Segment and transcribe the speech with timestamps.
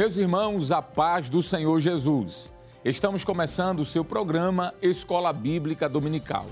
[0.00, 2.50] Meus irmãos, a paz do Senhor Jesus.
[2.82, 6.46] Estamos começando o seu programa Escola Bíblica Dominical.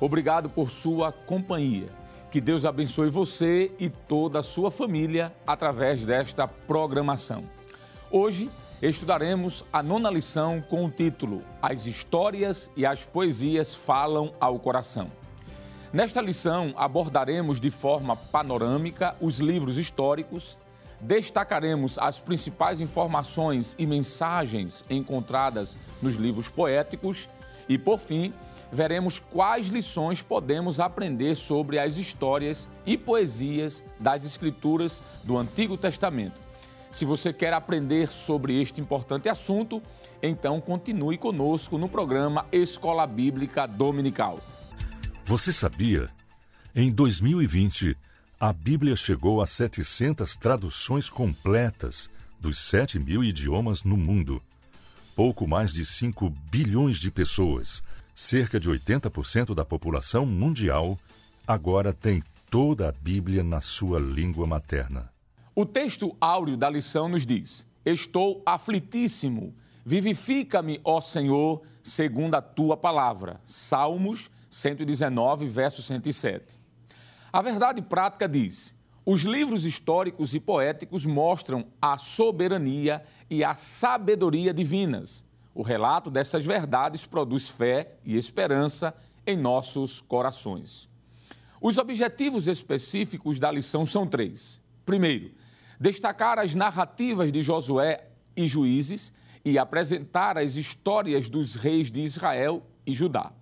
[0.00, 1.86] Obrigado por sua companhia.
[2.28, 7.44] Que Deus abençoe você e toda a sua família através desta programação.
[8.10, 8.50] Hoje
[8.82, 15.08] estudaremos a nona lição com o título As Histórias e as Poesias Falam ao Coração.
[15.92, 20.58] Nesta lição abordaremos de forma panorâmica os livros históricos
[21.00, 27.28] destacaremos as principais informações e mensagens encontradas nos livros poéticos
[27.68, 28.32] e, por fim,
[28.72, 36.40] veremos quais lições podemos aprender sobre as histórias e poesias das Escrituras do Antigo Testamento.
[36.90, 39.82] Se você quer aprender sobre este importante assunto,
[40.22, 44.40] então continue conosco no programa Escola Bíblica Dominical.
[45.24, 46.08] Você sabia?
[46.74, 47.96] Em 2020,
[48.40, 52.08] a Bíblia chegou a 700 traduções completas
[52.38, 54.40] dos 7 mil idiomas no mundo.
[55.16, 57.82] Pouco mais de 5 bilhões de pessoas,
[58.14, 60.96] cerca de 80% da população mundial,
[61.44, 65.10] agora tem toda a Bíblia na sua língua materna.
[65.52, 69.52] O texto áureo da lição nos diz: Estou aflitíssimo.
[69.84, 73.40] Vivifica-me, ó Senhor, segundo a tua palavra.
[73.44, 76.67] Salmos 119, verso 107.
[77.32, 84.52] A verdade prática diz: os livros históricos e poéticos mostram a soberania e a sabedoria
[84.52, 85.24] divinas.
[85.54, 88.94] O relato dessas verdades produz fé e esperança
[89.26, 90.88] em nossos corações.
[91.60, 94.62] Os objetivos específicos da lição são três.
[94.86, 95.32] Primeiro,
[95.80, 99.12] destacar as narrativas de Josué e Juízes
[99.44, 103.32] e apresentar as histórias dos reis de Israel e Judá.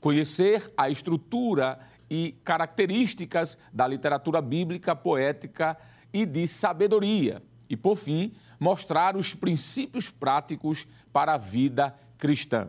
[0.00, 1.78] Conhecer a estrutura
[2.10, 5.76] e características da literatura bíblica, poética
[6.12, 7.42] e de sabedoria.
[7.68, 12.68] E, por fim, mostrar os princípios práticos para a vida cristã.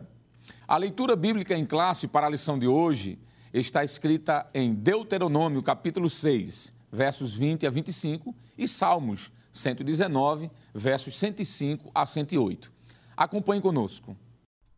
[0.66, 3.18] A leitura bíblica em classe para a lição de hoje
[3.52, 11.90] está escrita em Deuteronômio, capítulo 6, versos 20 a 25, e Salmos 119, versos 105
[11.94, 12.72] a 108.
[13.16, 14.16] Acompanhe conosco.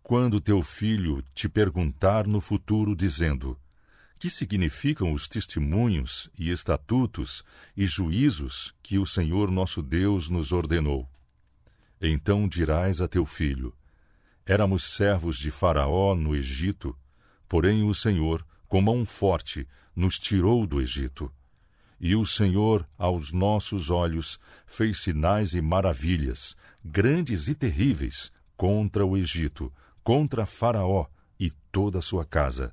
[0.03, 3.59] Quando teu filho te perguntar no futuro, dizendo:
[4.19, 7.45] que significam os testemunhos e estatutos
[7.77, 11.09] e juízos que o Senhor nosso Deus nos ordenou.
[12.01, 13.73] Então dirás a teu filho:
[14.45, 16.97] Éramos servos de Faraó no Egito,
[17.49, 21.33] porém o Senhor, com mão forte, nos tirou do Egito.
[22.01, 29.17] E o Senhor, aos nossos olhos, fez sinais e maravilhas, grandes e terríveis, contra o
[29.17, 31.07] Egito, contra Faraó
[31.39, 32.73] e toda a sua casa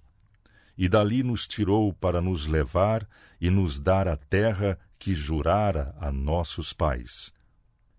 [0.77, 3.07] e dali nos tirou para nos levar
[3.39, 7.33] e nos dar a terra que jurara a nossos pais.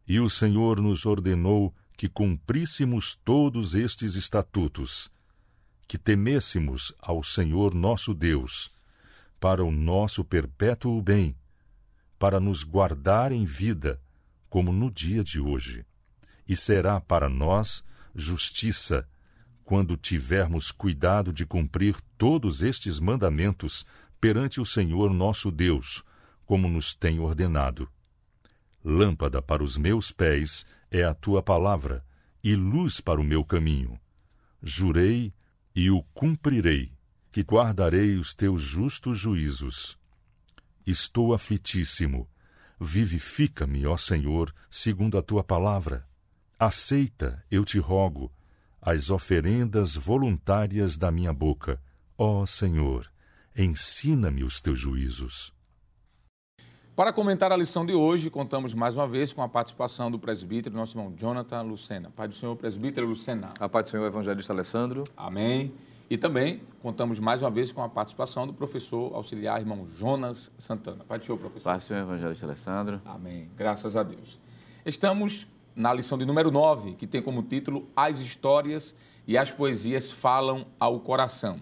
[0.07, 5.11] E o Senhor nos ordenou que cumpríssemos todos estes estatutos,
[5.89, 8.71] que temêssemos ao Senhor nosso Deus,
[9.41, 11.37] para o nosso perpétuo bem,
[12.19, 14.01] para nos guardar em vida,
[14.49, 15.85] como no dia de hoje.
[16.47, 17.83] E será para nós
[18.15, 19.09] justiça
[19.67, 23.85] quando tivermos cuidado de cumprir todos estes mandamentos
[24.21, 26.05] perante o Senhor nosso Deus,
[26.45, 27.91] como nos tem ordenado.
[28.85, 32.07] Lâmpada para os meus pés é a tua palavra,
[32.45, 33.99] e luz para o meu caminho.
[34.63, 35.35] Jurei
[35.75, 36.93] e o cumprirei,
[37.33, 39.99] que guardarei os teus justos juízos.
[40.87, 42.31] Estou aflitíssimo.
[42.81, 46.07] Vivifica-me, ó Senhor, segundo a tua palavra.
[46.57, 48.33] Aceita, eu te rogo,
[48.87, 51.81] as oferendas voluntárias da minha boca.
[52.17, 53.11] Ó Senhor,
[53.59, 55.53] ensina-me os teus juízos.
[56.95, 60.77] Para comentar a lição de hoje, contamos mais uma vez com a participação do presbítero,
[60.77, 62.13] nosso irmão Jonathan Lucena.
[62.15, 63.53] Pai do Senhor, presbítero Lucena.
[63.59, 65.03] A paz do Senhor, evangelista Alessandro.
[65.17, 65.75] Amém.
[66.09, 71.03] E também contamos mais uma vez com a participação do professor auxiliar, irmão Jonas Santana.
[71.03, 71.65] Pai do Senhor, professor.
[71.65, 73.03] Pai do Senhor, evangelista Alessandro.
[73.05, 73.51] Amém.
[73.57, 74.39] Graças a Deus.
[74.87, 78.97] Estamos na lição de número 9, que tem como título As Histórias
[79.27, 81.61] e as Poesias Falam ao Coração.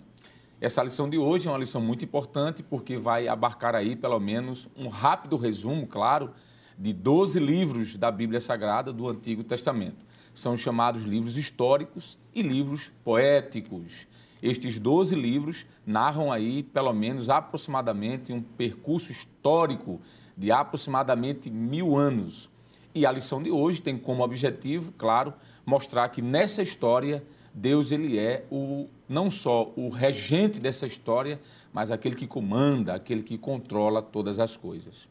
[0.60, 4.68] Essa lição de hoje é uma lição muito importante porque vai abarcar aí pelo menos
[4.76, 6.30] um rápido resumo, claro,
[6.78, 10.06] de 12 livros da Bíblia Sagrada do Antigo Testamento.
[10.32, 14.06] São chamados livros históricos e livros poéticos.
[14.40, 20.00] Estes 12 livros narram aí pelo menos aproximadamente um percurso histórico
[20.36, 22.48] de aproximadamente mil anos,
[22.94, 25.34] e a lição de hoje tem como objetivo, claro,
[25.66, 31.40] mostrar que nessa história Deus ele é o não só o regente dessa história,
[31.72, 35.08] mas aquele que comanda, aquele que controla todas as coisas.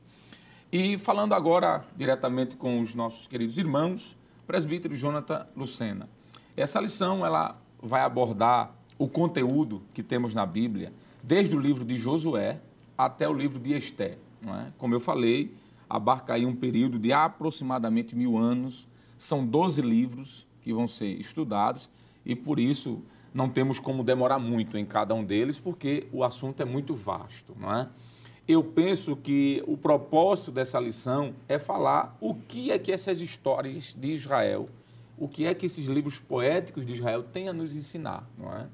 [0.72, 6.10] E falando agora diretamente com os nossos queridos irmãos, presbítero Jonathan Lucena.
[6.56, 11.96] Essa lição ela vai abordar o conteúdo que temos na Bíblia, desde o livro de
[11.96, 12.60] Josué
[12.98, 14.18] até o livro de Esté.
[14.46, 14.72] É?
[14.78, 15.54] Como eu falei,
[15.94, 18.88] abarca aí um período de aproximadamente mil anos.
[19.16, 21.88] São 12 livros que vão ser estudados
[22.26, 26.64] e por isso não temos como demorar muito em cada um deles, porque o assunto
[26.64, 27.88] é muito vasto, não é?
[28.48, 33.96] Eu penso que o propósito dessa lição é falar o que é que essas histórias
[33.96, 34.68] de Israel,
[35.16, 38.68] o que é que esses livros poéticos de Israel têm a nos ensinar, não é?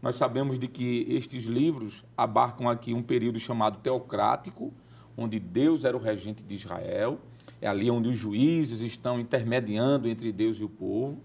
[0.00, 4.72] Nós sabemos de que estes livros abarcam aqui um período chamado teocrático,
[5.16, 7.18] onde Deus era o regente de Israel,
[7.60, 11.22] é ali onde os juízes estão intermediando entre Deus e o povo.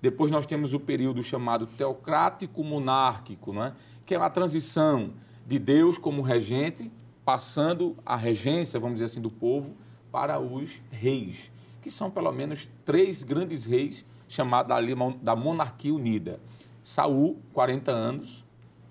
[0.00, 3.74] Depois nós temos o período chamado teocrático monárquico, não é?
[4.04, 5.12] que é uma transição
[5.46, 6.90] de Deus como regente,
[7.24, 9.76] passando a regência, vamos dizer assim, do povo
[10.10, 16.40] para os reis, que são pelo menos três grandes reis chamados ali da monarquia unida.
[16.82, 18.44] Saul, 40 anos,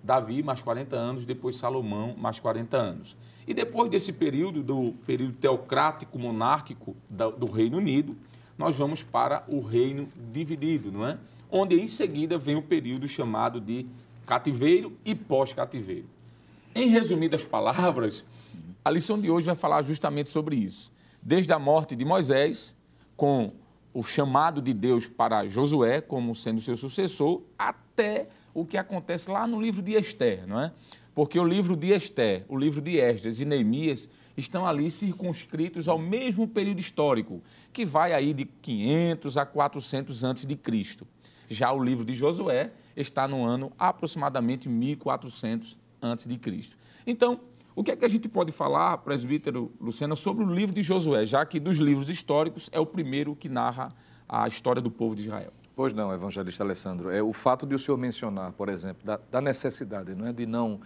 [0.03, 3.17] Davi, mais 40 anos, depois Salomão, mais 40 anos.
[3.47, 8.15] E depois desse período, do período teocrático monárquico do Reino Unido,
[8.57, 11.17] nós vamos para o reino dividido, não é?
[11.49, 13.85] Onde em seguida vem o período chamado de
[14.25, 16.05] cativeiro e pós-cativeiro.
[16.73, 18.23] Em resumidas palavras,
[18.85, 20.91] a lição de hoje vai falar justamente sobre isso.
[21.21, 22.77] Desde a morte de Moisés,
[23.17, 23.51] com
[23.93, 29.45] o chamado de Deus para Josué como sendo seu sucessor, até o que acontece lá
[29.45, 30.71] no livro de Esther, não é?
[31.13, 35.97] Porque o livro de Esté, o livro de Esdras e Neemias estão ali circunscritos ao
[35.97, 37.41] mesmo período histórico,
[37.73, 41.05] que vai aí de 500 a 400 antes de Cristo.
[41.49, 46.77] Já o livro de Josué está no ano aproximadamente 1400 antes de Cristo.
[47.05, 47.41] Então,
[47.75, 51.25] o que é que a gente pode falar, presbítero Luciana, sobre o livro de Josué,
[51.25, 53.89] já que dos livros históricos é o primeiro que narra
[54.27, 55.51] a história do povo de Israel?
[55.81, 57.09] Pois não, evangelista Alessandro.
[57.09, 60.45] É o fato de o senhor mencionar, por exemplo, da, da necessidade não é, de
[60.45, 60.79] não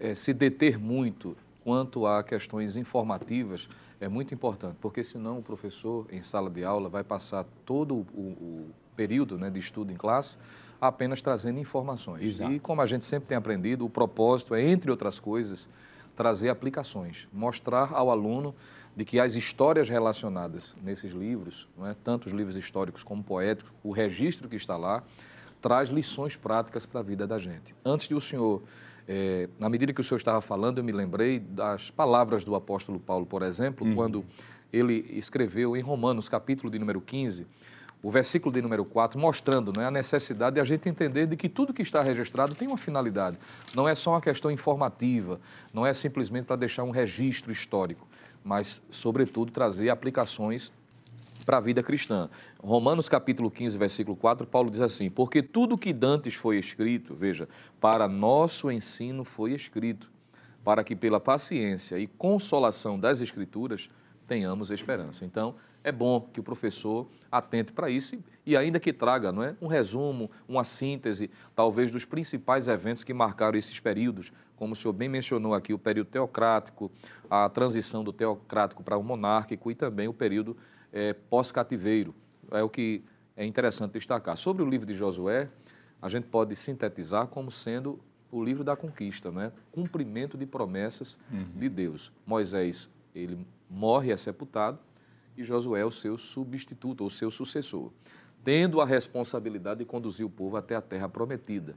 [0.00, 3.68] é, se deter muito quanto a questões informativas
[4.00, 8.20] é muito importante, porque senão o professor, em sala de aula, vai passar todo o,
[8.20, 10.36] o período né, de estudo em classe
[10.80, 12.24] apenas trazendo informações.
[12.24, 12.50] Exato.
[12.50, 15.68] E como a gente sempre tem aprendido, o propósito é, entre outras coisas,
[16.16, 18.52] trazer aplicações, mostrar ao aluno
[18.96, 23.92] de que as histórias relacionadas nesses livros, é, tanto os livros históricos como poéticos, o
[23.92, 25.02] registro que está lá,
[25.60, 27.74] traz lições práticas para a vida da gente.
[27.84, 28.62] Antes de o senhor
[29.12, 33.00] é, na medida que o senhor estava falando, eu me lembrei das palavras do apóstolo
[33.00, 33.94] Paulo, por exemplo, uhum.
[33.96, 34.24] quando
[34.72, 37.44] ele escreveu em Romanos, capítulo de número 15,
[38.02, 41.48] o versículo de número 4, mostrando é a necessidade de a gente entender de que
[41.48, 43.36] tudo que está registrado tem uma finalidade.
[43.74, 45.40] Não é só uma questão informativa,
[45.74, 48.06] não é simplesmente para deixar um registro histórico,
[48.44, 50.72] mas, sobretudo, trazer aplicações
[51.44, 52.28] para a vida cristã.
[52.62, 57.48] Romanos capítulo 15, versículo 4, Paulo diz assim: Porque tudo que dantes foi escrito, veja,
[57.80, 60.10] para nosso ensino foi escrito,
[60.62, 63.90] para que pela paciência e consolação das Escrituras
[64.26, 65.24] tenhamos esperança.
[65.24, 69.56] Então, é bom que o professor atente para isso e, ainda que traga não é,
[69.60, 74.92] um resumo, uma síntese, talvez, dos principais eventos que marcaram esses períodos, como o senhor
[74.92, 76.90] bem mencionou aqui, o período teocrático,
[77.30, 80.56] a transição do teocrático para o monárquico e também o período
[80.92, 82.14] é, pós-cativeiro.
[82.50, 83.02] É o que
[83.36, 84.36] é interessante destacar.
[84.36, 85.48] Sobre o livro de Josué,
[86.02, 88.00] a gente pode sintetizar como sendo
[88.30, 89.52] o livro da conquista, né?
[89.72, 91.46] cumprimento de promessas uhum.
[91.56, 92.12] de Deus.
[92.26, 94.78] Moisés ele morre, é sepultado,
[95.40, 97.90] e Josué é o seu substituto, ou seu sucessor,
[98.44, 101.76] tendo a responsabilidade de conduzir o povo até a terra prometida,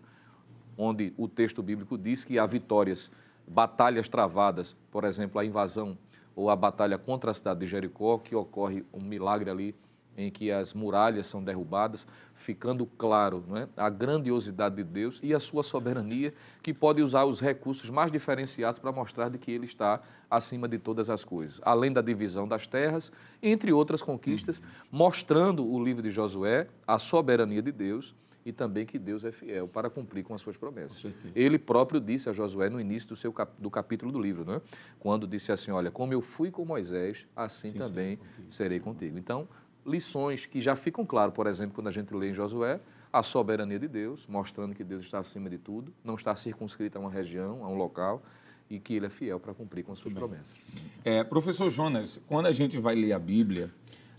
[0.77, 3.11] onde o texto bíblico diz que há vitórias,
[3.47, 5.97] batalhas travadas, por exemplo, a invasão
[6.35, 9.75] ou a batalha contra a cidade de Jericó, que ocorre um milagre ali
[10.17, 15.39] em que as muralhas são derrubadas, ficando claro é, a grandiosidade de Deus e a
[15.39, 19.99] sua soberania, que pode usar os recursos mais diferenciados para mostrar de que Ele está
[20.29, 21.61] acima de todas as coisas.
[21.63, 27.61] Além da divisão das terras, entre outras conquistas, mostrando o livro de Josué, a soberania
[27.61, 28.15] de Deus
[28.45, 31.03] e também que Deus é fiel para cumprir com as suas promessas.
[31.35, 34.61] Ele próprio disse a Josué no início do, seu cap, do capítulo do livro, né?
[34.99, 39.17] quando disse assim: Olha, como eu fui com Moisés, assim sim, também sim, serei contigo.
[39.17, 39.47] Então,
[39.85, 42.79] lições que já ficam claras, por exemplo, quando a gente lê em Josué,
[43.11, 47.01] a soberania de Deus, mostrando que Deus está acima de tudo, não está circunscrito a
[47.01, 48.23] uma região, a um local,
[48.69, 50.55] e que ele é fiel para cumprir com as suas promessas.
[51.03, 53.69] É, professor Jonas, quando a gente vai ler a Bíblia,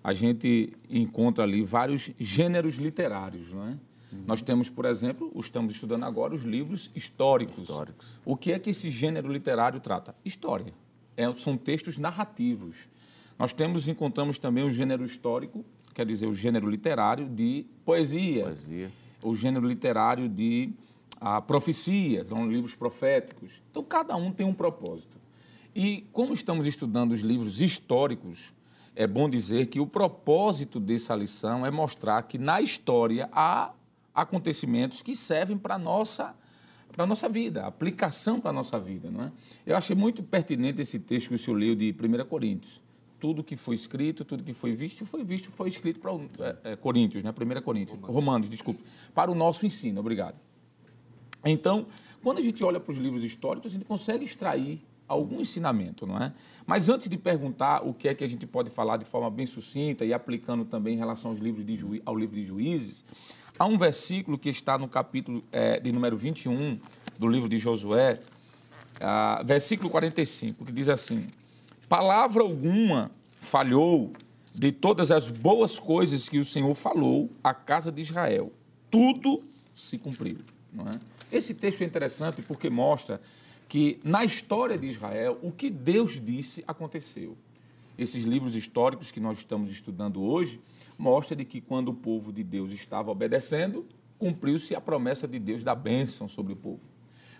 [0.03, 3.71] a gente encontra ali vários gêneros literários, não é?
[3.71, 4.25] Uhum.
[4.27, 7.59] Nós temos, por exemplo, estamos estudando agora os livros históricos.
[7.59, 8.21] históricos.
[8.25, 10.15] O que é que esse gênero literário trata?
[10.25, 10.73] História.
[11.17, 12.89] É, são textos narrativos.
[13.39, 18.45] Nós temos encontramos também o gênero histórico, quer dizer, o gênero literário de poesia.
[18.45, 18.93] Poesia.
[19.23, 20.73] O gênero literário de
[21.21, 23.63] a profecia, são livros proféticos.
[23.71, 25.17] Então, cada um tem um propósito.
[25.75, 28.53] E como estamos estudando os livros históricos,
[28.95, 33.73] é bom dizer que o propósito dessa lição é mostrar que na história há
[34.15, 36.35] acontecimentos que servem para a nossa,
[36.93, 39.11] para nossa vida, aplicação para a nossa vida.
[39.11, 39.33] Não é?
[39.67, 42.84] Eu achei muito pertinente esse texto que o senhor leu de 1 Coríntios.
[43.25, 46.13] Tudo que foi escrito, tudo que foi visto, foi visto, foi escrito para
[46.47, 47.31] é, é, Coríntios, né?
[47.31, 48.15] 1 Coríntios, Romanos.
[48.15, 49.99] Romanos, desculpe, para o nosso ensino.
[49.99, 50.35] Obrigado.
[51.43, 51.87] Então,
[52.23, 54.79] quando a gente olha para os livros históricos, a gente consegue extrair
[55.09, 56.35] algum ensinamento, não é?
[56.67, 59.47] Mas antes de perguntar o que é que a gente pode falar de forma bem
[59.47, 63.07] sucinta e aplicando também em relação aos livros de Juí ao livro de Juízes,
[63.59, 66.79] há um versículo que está no capítulo é, de número 21
[67.19, 68.21] do livro de Josué,
[69.01, 71.27] ah, versículo 45, que diz assim:
[71.89, 74.13] Palavra alguma falhou
[74.55, 78.53] de todas as boas coisas que o Senhor falou à casa de Israel.
[78.91, 79.43] Tudo
[79.75, 80.39] se cumpriu.
[80.79, 81.37] É?
[81.37, 83.21] Esse texto é interessante porque mostra
[83.69, 87.37] que na história de Israel, o que Deus disse aconteceu.
[87.99, 90.61] Esses livros históricos que nós estamos estudando hoje
[90.97, 93.85] mostram de que quando o povo de Deus estava obedecendo,
[94.19, 96.81] cumpriu-se a promessa de Deus da bênção sobre o povo.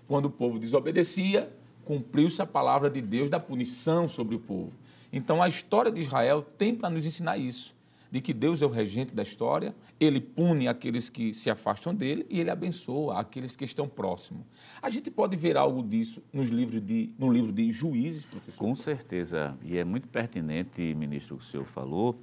[0.07, 1.53] Quando o povo desobedecia,
[1.85, 4.73] cumpriu-se a palavra de Deus da punição sobre o povo.
[5.13, 7.75] Então a história de Israel tem para nos ensinar isso
[8.15, 12.25] de que Deus é o regente da história, ele pune aqueles que se afastam dele
[12.31, 14.45] e ele abençoa aqueles que estão próximos.
[14.81, 18.57] A gente pode ver algo disso nos livros de, no livro de Juízes, professor?
[18.57, 22.17] Com certeza, e é muito pertinente, ministro, o que o senhor falou,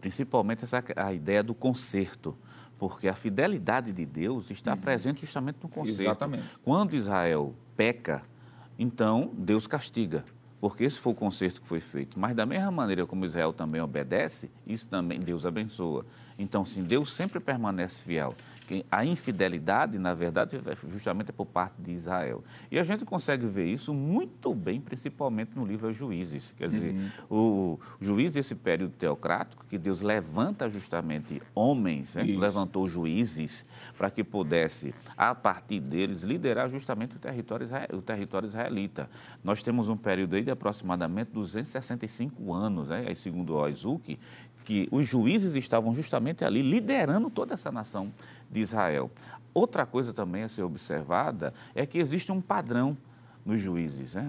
[0.00, 2.38] principalmente essa, a ideia do conserto
[2.78, 4.80] porque a fidelidade de Deus está uhum.
[4.80, 6.02] presente justamente no conserto.
[6.02, 6.44] Exatamente.
[6.62, 8.22] Quando Israel peca,
[8.78, 10.24] então Deus castiga
[10.60, 12.18] porque esse foi o conserto que foi feito.
[12.18, 16.04] Mas da mesma maneira como Israel também obedece, isso também Deus abençoa.
[16.38, 18.34] Então, sim, Deus sempre permanece fiel.
[18.90, 22.42] A infidelidade, na verdade, é justamente é por parte de Israel.
[22.70, 26.52] E a gente consegue ver isso muito bem, principalmente no livro Juízes.
[26.56, 26.94] Quer dizer,
[27.30, 27.78] uhum.
[27.78, 32.24] o juiz, esse período teocrático, que Deus levanta justamente homens, né?
[32.24, 33.64] levantou juízes
[33.96, 39.08] para que pudesse, a partir deles, liderar justamente o território, o território israelita.
[39.44, 43.04] Nós temos um período aí de aproximadamente 265 anos, né?
[43.06, 44.18] aí, segundo o Oizuki,
[44.66, 48.12] que os juízes estavam justamente ali liderando toda essa nação
[48.50, 49.08] de Israel.
[49.54, 52.98] Outra coisa também a ser observada é que existe um padrão
[53.44, 54.28] nos juízes, né?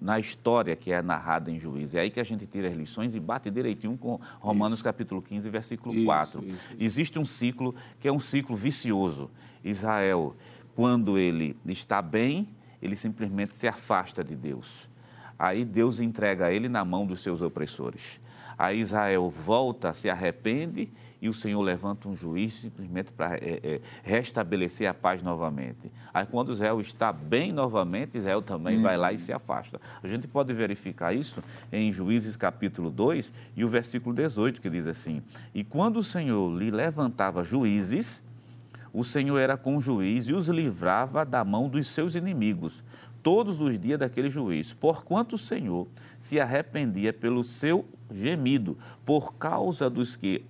[0.00, 1.94] na história que é narrada em juízes.
[1.94, 4.84] É aí que a gente tira as lições e bate direitinho com Romanos isso.
[4.84, 6.44] capítulo 15, versículo isso, 4.
[6.46, 9.30] Isso, Existe um ciclo que é um ciclo vicioso.
[9.62, 10.34] Israel,
[10.74, 12.48] quando ele está bem,
[12.80, 14.88] ele simplesmente se afasta de Deus.
[15.38, 18.18] Aí Deus entrega ele na mão dos seus opressores.
[18.58, 20.88] Aí Israel volta, se arrepende
[21.20, 25.90] e o Senhor levanta um juiz simplesmente para é, é, restabelecer a paz novamente.
[26.12, 29.80] Aí quando Israel está bem novamente, Israel também vai lá e se afasta.
[30.02, 34.86] A gente pode verificar isso em Juízes capítulo 2 e o versículo 18 que diz
[34.86, 35.22] assim:
[35.54, 38.22] E quando o Senhor lhe levantava juízes,
[38.92, 42.82] o Senhor era com o juiz e os livrava da mão dos seus inimigos
[43.26, 49.90] todos os dias daquele juiz, porquanto o Senhor se arrependia pelo seu gemido, por causa
[49.90, 50.44] dos que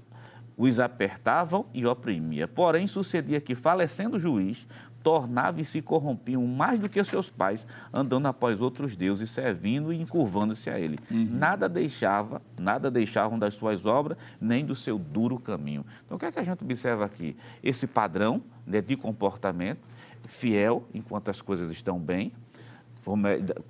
[0.58, 2.46] os apertavam e oprimia.
[2.46, 4.68] Porém, sucedia que, falecendo o juiz,
[5.02, 9.98] tornava e se corrompiam mais do que seus pais, andando após outros deuses, servindo e
[9.98, 10.98] encurvando-se a ele.
[11.10, 11.28] Uhum.
[11.30, 15.82] Nada deixava, nada deixavam das suas obras, nem do seu duro caminho.
[16.04, 17.38] Então, o que é que a gente observa aqui?
[17.62, 22.32] Esse padrão né, de comportamento fiel enquanto as coisas estão bem,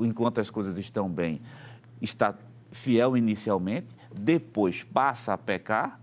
[0.01, 1.41] enquanto as coisas estão bem,
[2.01, 2.35] está
[2.71, 6.01] fiel inicialmente, depois passa a pecar,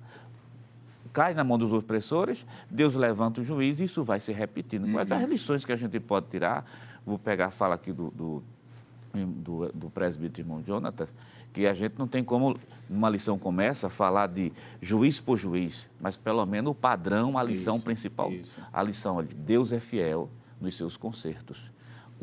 [1.12, 4.92] cai na mão dos opressores, Deus levanta o juiz e isso vai se repetindo.
[4.92, 5.18] Quais uhum.
[5.18, 6.66] as lições que a gente pode tirar?
[7.06, 8.44] Vou pegar a fala aqui do, do,
[9.14, 11.14] do, do presbítero irmão Jonatas,
[11.52, 12.56] que a gente não tem como,
[12.90, 17.44] numa lição como essa, falar de juiz por juiz, mas pelo menos o padrão, a
[17.44, 18.32] lição isso, principal.
[18.32, 18.60] Isso.
[18.72, 21.73] A lição Deus é fiel nos seus concertos.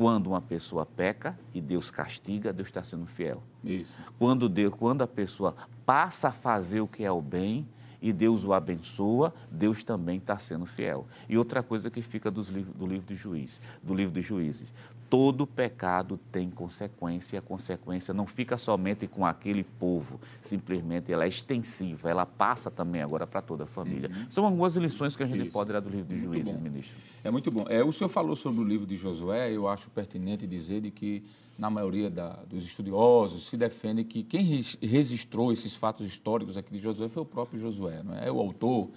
[0.01, 3.43] Quando uma pessoa peca e Deus castiga, Deus está sendo fiel.
[3.63, 3.95] Isso.
[4.17, 5.55] Quando, Deus, quando a pessoa
[5.85, 7.67] passa a fazer o que é o bem
[8.01, 11.05] e Deus o abençoa, Deus também está sendo fiel.
[11.29, 14.73] E outra coisa que fica dos do livro de juízes, do livro de juízes,
[15.11, 21.25] todo pecado tem consequência e a consequência não fica somente com aquele povo, simplesmente ela
[21.25, 24.09] é extensiva, ela passa também agora para toda a família.
[24.09, 24.25] Uhum.
[24.29, 25.51] São algumas lições que a gente Isso.
[25.51, 26.97] pode tirar do livro de Juízes, ministro.
[27.25, 27.65] É muito bom.
[27.67, 31.25] É, o senhor falou sobre o livro de Josué, eu acho pertinente dizer de que
[31.59, 34.45] na maioria da, dos estudiosos se defende que quem
[34.81, 38.29] registrou esses fatos históricos aqui de Josué foi o próprio Josué, não é?
[38.29, 38.89] é o autor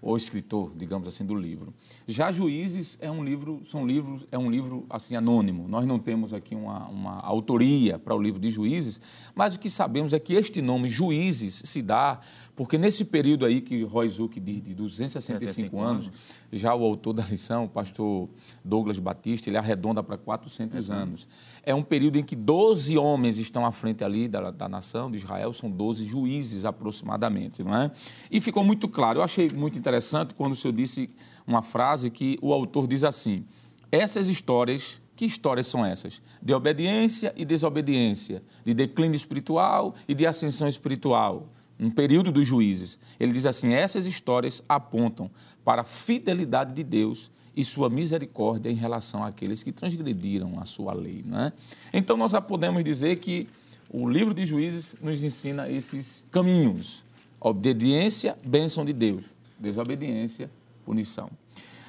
[0.00, 1.72] ou escritor, digamos assim, do livro.
[2.06, 5.66] Já Juízes é um livro, são livros, é um livro assim anônimo.
[5.68, 9.00] Nós não temos aqui uma, uma autoria para o livro de Juízes,
[9.34, 12.20] mas o que sabemos é que este nome Juízes se dá
[12.58, 16.18] porque nesse período aí que Roy Zuck diz de 265 anos, anos,
[16.50, 18.28] já o autor da lição, o pastor
[18.64, 20.96] Douglas Batista, ele arredonda para 400 uhum.
[20.96, 21.28] anos.
[21.62, 25.18] É um período em que 12 homens estão à frente ali da, da nação de
[25.18, 27.92] Israel, são 12 juízes aproximadamente, não é?
[28.28, 31.08] E ficou muito claro, eu achei muito interessante quando o senhor disse
[31.46, 33.44] uma frase que o autor diz assim,
[33.92, 36.20] essas histórias que histórias são essas?
[36.42, 42.98] De obediência e desobediência, de declínio espiritual e de ascensão espiritual, um período dos juízes.
[43.18, 45.30] Ele diz assim: essas histórias apontam
[45.64, 50.94] para a fidelidade de Deus e sua misericórdia em relação àqueles que transgrediram a sua
[50.94, 51.22] lei.
[51.24, 51.52] Né?
[51.92, 53.48] Então, nós já podemos dizer que
[53.90, 57.04] o livro de juízes nos ensina esses caminhos:
[57.40, 59.24] obediência, bênção de Deus,
[59.58, 60.50] desobediência,
[60.84, 61.30] punição.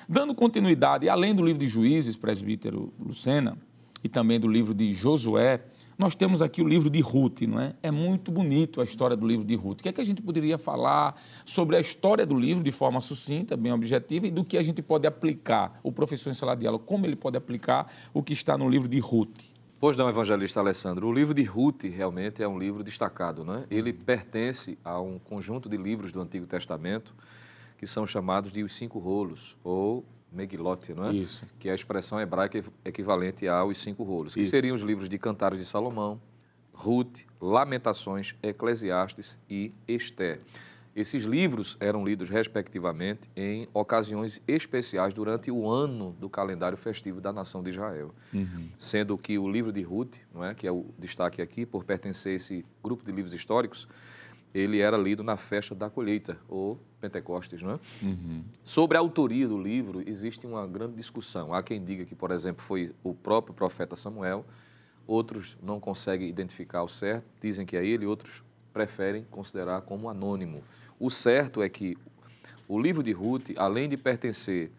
[0.07, 3.55] Dando continuidade, além do livro de juízes, presbítero Lucena,
[4.03, 5.61] e também do livro de Josué,
[5.99, 7.75] nós temos aqui o livro de Ruth, não é?
[7.83, 9.81] É muito bonito a história do livro de Ruth.
[9.81, 13.01] O que é que a gente poderia falar sobre a história do livro de forma
[13.01, 16.65] sucinta, bem objetiva, e do que a gente pode aplicar, o professor em sala de
[16.65, 19.41] aula, como ele pode aplicar o que está no livro de Ruth?
[19.77, 21.05] Pois não, evangelista Alessandro.
[21.05, 23.65] O livro de Ruth realmente é um livro destacado, não é?
[23.69, 27.13] Ele pertence a um conjunto de livros do Antigo Testamento
[27.77, 31.13] que são chamados de os cinco rolos, ou Megilot, não é?
[31.13, 31.45] Isso.
[31.57, 34.51] Que é a expressão hebraica equivalente aos cinco rolos, que Isso.
[34.51, 36.21] seriam os livros de Cantares de Salomão,
[36.73, 40.39] Ruth, Lamentações, Eclesiastes e Esté.
[40.95, 47.31] Esses livros eram lidos, respectivamente, em ocasiões especiais durante o ano do calendário festivo da
[47.31, 48.13] nação de Israel.
[48.33, 48.69] Uhum.
[48.77, 52.33] Sendo que o livro de Ruth, não é, que é o destaque aqui, por pertencer
[52.33, 53.87] a esse grupo de livros históricos,
[54.53, 57.79] ele era lido na festa da colheita, ou Pentecostes, não é?
[58.01, 58.43] Uhum.
[58.63, 61.53] Sobre a autoria do livro, existe uma grande discussão.
[61.53, 64.45] Há quem diga que, por exemplo, foi o próprio profeta Samuel,
[65.07, 70.63] outros não conseguem identificar o certo, dizem que é ele, outros preferem considerar como anônimo.
[70.99, 71.97] O certo é que
[72.67, 74.71] o livro de Ruth, além de pertencer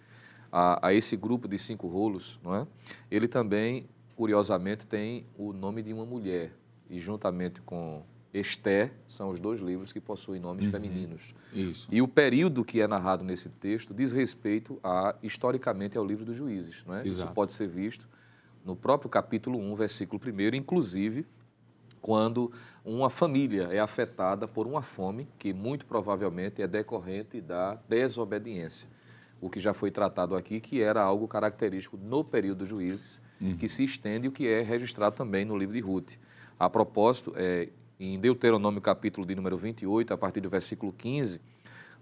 [0.53, 2.67] a, a esse grupo de cinco rolos, não é?
[3.11, 6.53] ele também, curiosamente, tem o nome de uma mulher,
[6.89, 10.71] e juntamente com Esté são os dois livros que possuem nomes uhum.
[10.71, 11.35] femininos.
[11.53, 11.89] Isso.
[11.91, 16.37] E o período que é narrado nesse texto diz respeito a, historicamente, ao livro dos
[16.37, 16.85] juízes.
[16.87, 17.03] Não é?
[17.05, 18.09] Isso pode ser visto
[18.65, 21.27] no próprio capítulo 1, versículo 1, inclusive
[22.01, 22.51] quando
[22.85, 28.89] uma família é afetada por uma fome que muito provavelmente é decorrente da desobediência.
[29.41, 33.57] O que já foi tratado aqui, que era algo característico no período dos juízes, uhum.
[33.57, 36.13] que se estende e o que é registrado também no livro de Ruth.
[36.59, 41.39] A propósito, é, em Deuteronômio capítulo de número 28, a partir do versículo 15,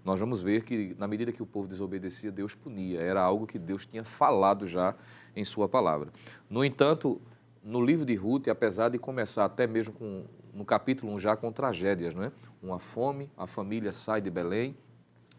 [0.03, 3.01] nós vamos ver que na medida que o povo desobedecia, Deus punia.
[3.01, 4.95] Era algo que Deus tinha falado já
[5.35, 6.09] em sua palavra.
[6.49, 7.21] No entanto,
[7.61, 11.51] no livro de Ruth, apesar de começar até mesmo com, no capítulo 1 já com
[11.51, 12.31] tragédias, não é?
[12.63, 14.77] Uma fome, a família sai de Belém,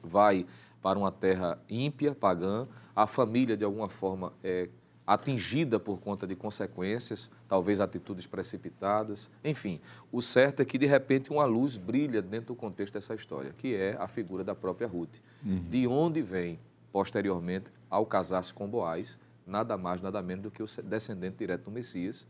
[0.03, 0.47] vai
[0.83, 4.69] para uma terra ímpia, pagã, a família de alguma forma é
[5.07, 9.81] atingida por conta de consequências, talvez atitudes precipitadas, enfim.
[10.13, 13.75] O certo é que, de repente, uma luz brilha dentro do contexto dessa história, que
[13.75, 15.17] é a figura da própria Ruth.
[15.45, 15.65] Uhum.
[15.69, 16.61] De onde vem,
[16.93, 21.71] posteriormente, ao casar-se com Boaz, nada mais, nada menos do que o descendente direto do
[21.71, 22.27] Messias,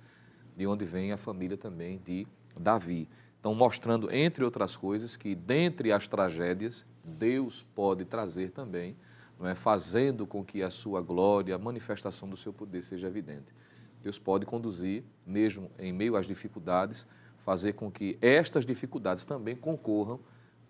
[0.56, 2.26] de onde vem a família também de
[2.58, 3.08] Davi.
[3.38, 8.96] Então, mostrando, entre outras coisas, que dentre as tragédias, Deus pode trazer também
[9.48, 9.54] é?
[9.54, 13.54] fazendo com que a sua glória, a manifestação do seu poder seja evidente.
[14.02, 17.06] Deus pode conduzir, mesmo em meio às dificuldades,
[17.44, 20.20] fazer com que estas dificuldades também concorram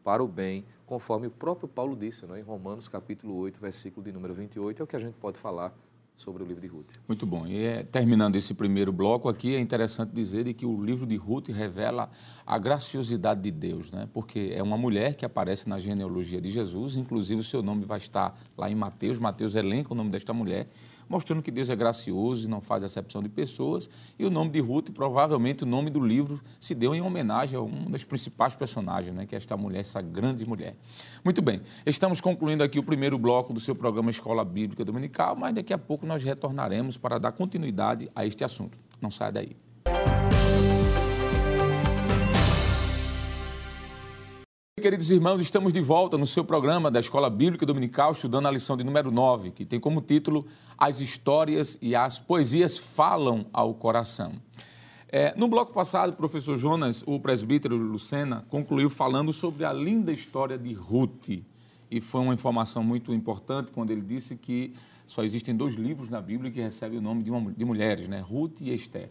[0.03, 2.41] para o bem, conforme o próprio Paulo disse não é?
[2.41, 5.75] em Romanos capítulo 8, versículo de número 28, é o que a gente pode falar
[6.21, 6.93] sobre o livro de Ruth.
[7.09, 7.47] Muito bom.
[7.47, 11.49] E é, terminando esse primeiro bloco aqui, é interessante dizer que o livro de Ruth
[11.49, 12.11] revela
[12.47, 14.07] a graciosidade de Deus, né?
[14.13, 17.97] porque é uma mulher que aparece na genealogia de Jesus, inclusive o seu nome vai
[17.97, 20.69] estar lá em Mateus, Mateus elenca o nome desta mulher,
[21.11, 23.91] mostrando que Deus é gracioso e não faz acepção de pessoas.
[24.17, 27.61] E o nome de Ruth, provavelmente o nome do livro, se deu em homenagem a
[27.61, 30.77] um dos principais personagens, né, que é esta mulher, essa grande mulher.
[31.25, 35.53] Muito bem, estamos concluindo aqui o primeiro bloco do seu programa Escola Bíblica Dominical, mas
[35.53, 38.79] daqui a pouco nós retornaremos para dar continuidade a este assunto.
[39.01, 40.20] Não saia daí.
[44.81, 48.79] Queridos irmãos, estamos de volta no seu programa da Escola Bíblica Dominical, estudando a lição
[48.79, 50.47] de número 9, que tem como título
[50.79, 54.33] As Histórias e as Poesias Falam ao Coração.
[55.11, 60.13] É, no bloco passado, o professor Jonas, o presbítero Lucena, concluiu falando sobre a linda
[60.13, 61.29] história de Ruth.
[61.91, 64.73] E foi uma informação muito importante quando ele disse que
[65.07, 68.21] só existem dois livros na Bíblia que recebem o nome de, uma, de mulheres, né?
[68.21, 69.11] Ruth e Esther.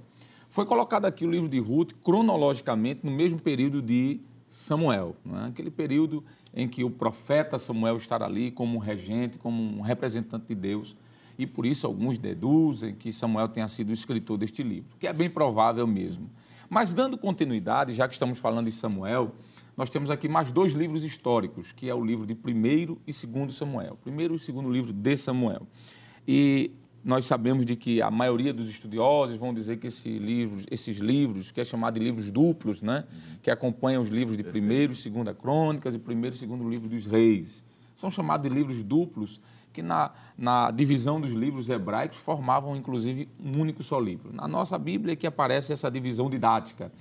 [0.50, 5.48] Foi colocado aqui o livro de Ruth cronologicamente no mesmo período de Samuel, é?
[5.48, 10.56] aquele período em que o profeta Samuel estará ali como regente, como um representante de
[10.56, 10.98] Deus,
[11.38, 15.14] e por isso alguns deduzem que Samuel tenha sido o escritor deste livro, que é
[15.14, 16.30] bem provável mesmo.
[16.68, 19.32] Mas dando continuidade, já que estamos falando de Samuel,
[19.78, 23.54] nós temos aqui mais dois livros históricos, que é o livro de primeiro e segundo
[23.54, 25.66] Samuel, primeiro e segundo livro de Samuel.
[26.28, 26.72] E
[27.04, 31.52] nós sabemos de que a maioria dos estudiosos vão dizer que esse livros, esses livros,
[31.52, 33.38] que é chamado de livros duplos, né, uhum.
[33.42, 37.06] que acompanham os livros de primeiro e segunda crônicas e primeiro e segundo livro dos
[37.06, 37.64] reis,
[37.96, 43.60] são chamados de livros duplos que na, na divisão dos livros hebraicos formavam inclusive um
[43.60, 44.34] único só livro.
[44.34, 46.92] Na nossa Bíblia é que aparece essa divisão didática.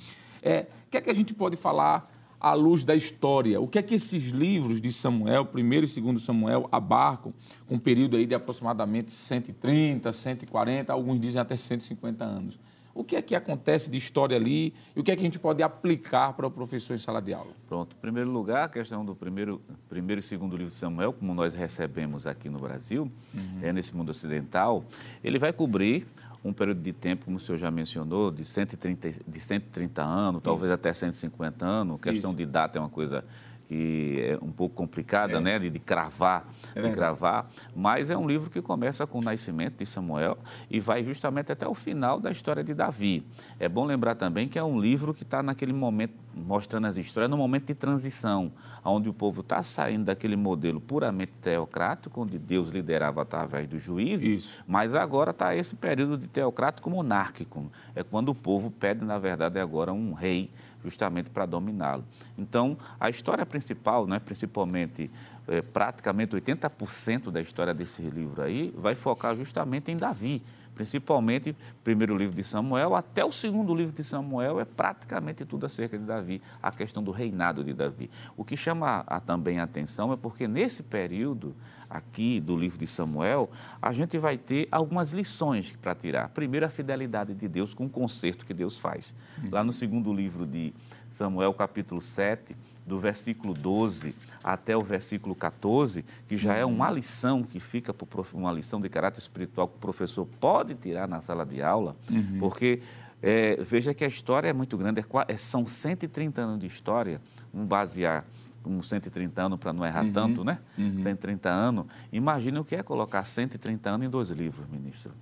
[0.42, 3.60] É, o que é que a gente pode falar à luz da história.
[3.60, 7.32] O que é que esses livros de Samuel, primeiro e segundo Samuel, abarcam
[7.66, 12.58] com um período aí de aproximadamente 130, 140, alguns dizem até 150 anos.
[12.98, 15.38] O que é que acontece de história ali e o que é que a gente
[15.38, 17.52] pode aplicar para o professor em sala de aula?
[17.68, 17.94] Pronto.
[17.96, 21.54] Em primeiro lugar, a questão do primeiro, primeiro e segundo livro de Samuel, como nós
[21.54, 23.60] recebemos aqui no Brasil, uhum.
[23.62, 24.84] é, nesse mundo ocidental,
[25.22, 26.08] ele vai cobrir
[26.44, 30.44] um período de tempo, como o senhor já mencionou, de 130, de 130 anos, Isso.
[30.44, 32.00] talvez até 150 anos.
[32.00, 32.38] Questão Isso.
[32.38, 33.24] de data é uma coisa
[33.68, 35.40] que é um pouco complicada, é.
[35.40, 39.22] né, de, de cravar, é de cravar, mas é um livro que começa com o
[39.22, 40.38] nascimento de Samuel
[40.70, 43.22] e vai justamente até o final da história de Davi.
[43.60, 47.30] É bom lembrar também que é um livro que está naquele momento mostrando as histórias
[47.30, 48.52] no momento de transição,
[48.84, 54.44] onde o povo está saindo daquele modelo puramente teocrático, onde Deus liderava através dos juízes,
[54.44, 54.64] Isso.
[54.66, 57.70] mas agora está esse período de teocrático monárquico.
[57.94, 60.50] É quando o povo pede, na verdade, agora um rei
[60.82, 62.04] justamente para dominá-lo.
[62.36, 65.10] Então, a história principal, né, principalmente,
[65.46, 70.42] é, praticamente 80% da história desse livro aí, vai focar justamente em Davi,
[70.78, 75.98] principalmente primeiro livro de Samuel até o segundo livro de Samuel é praticamente tudo acerca
[75.98, 78.08] de Davi, a questão do reinado de Davi.
[78.36, 81.56] O que chama a, também a atenção é porque nesse período
[81.90, 83.50] aqui do livro de Samuel,
[83.82, 86.28] a gente vai ter algumas lições para tirar.
[86.28, 89.14] Primeiro, a fidelidade de Deus com o conserto que Deus faz.
[89.50, 90.72] Lá no segundo livro de
[91.10, 92.54] Samuel, capítulo 7,
[92.88, 97.94] do versículo 12 até o versículo 14, que já é uma lição que fica
[98.32, 102.38] uma lição de caráter espiritual que o professor pode tirar na sala de aula, uhum.
[102.38, 102.80] porque
[103.22, 107.20] é, veja que a história é muito grande, é, é são 130 anos de história,
[107.52, 108.24] vamos basear
[108.64, 110.58] uns 130 anos para não errar uhum, tanto, né?
[110.76, 110.98] Uhum.
[110.98, 111.86] 130 anos.
[112.12, 115.12] Imagine o que é colocar 130 anos em dois livros, ministro.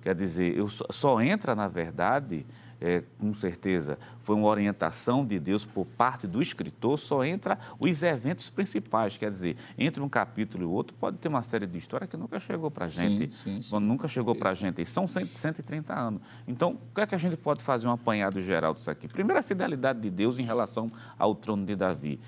[0.00, 2.46] Quer dizer, eu só, só entra, na verdade,
[2.80, 8.02] é, com certeza, foi uma orientação de Deus por parte do escritor, só entra os
[8.02, 9.16] eventos principais.
[9.16, 12.38] Quer dizer, entre um capítulo e outro, pode ter uma série de histórias que nunca
[12.38, 13.34] chegou para a gente.
[13.34, 13.80] Sim, sim, sim.
[13.80, 14.80] Nunca chegou para a gente.
[14.82, 16.22] E são 130 anos.
[16.46, 19.08] Então, o que é que a gente pode fazer um apanhado geral disso aqui?
[19.08, 20.88] Primeiro, a fidelidade de Deus em relação
[21.18, 22.20] ao trono de Davi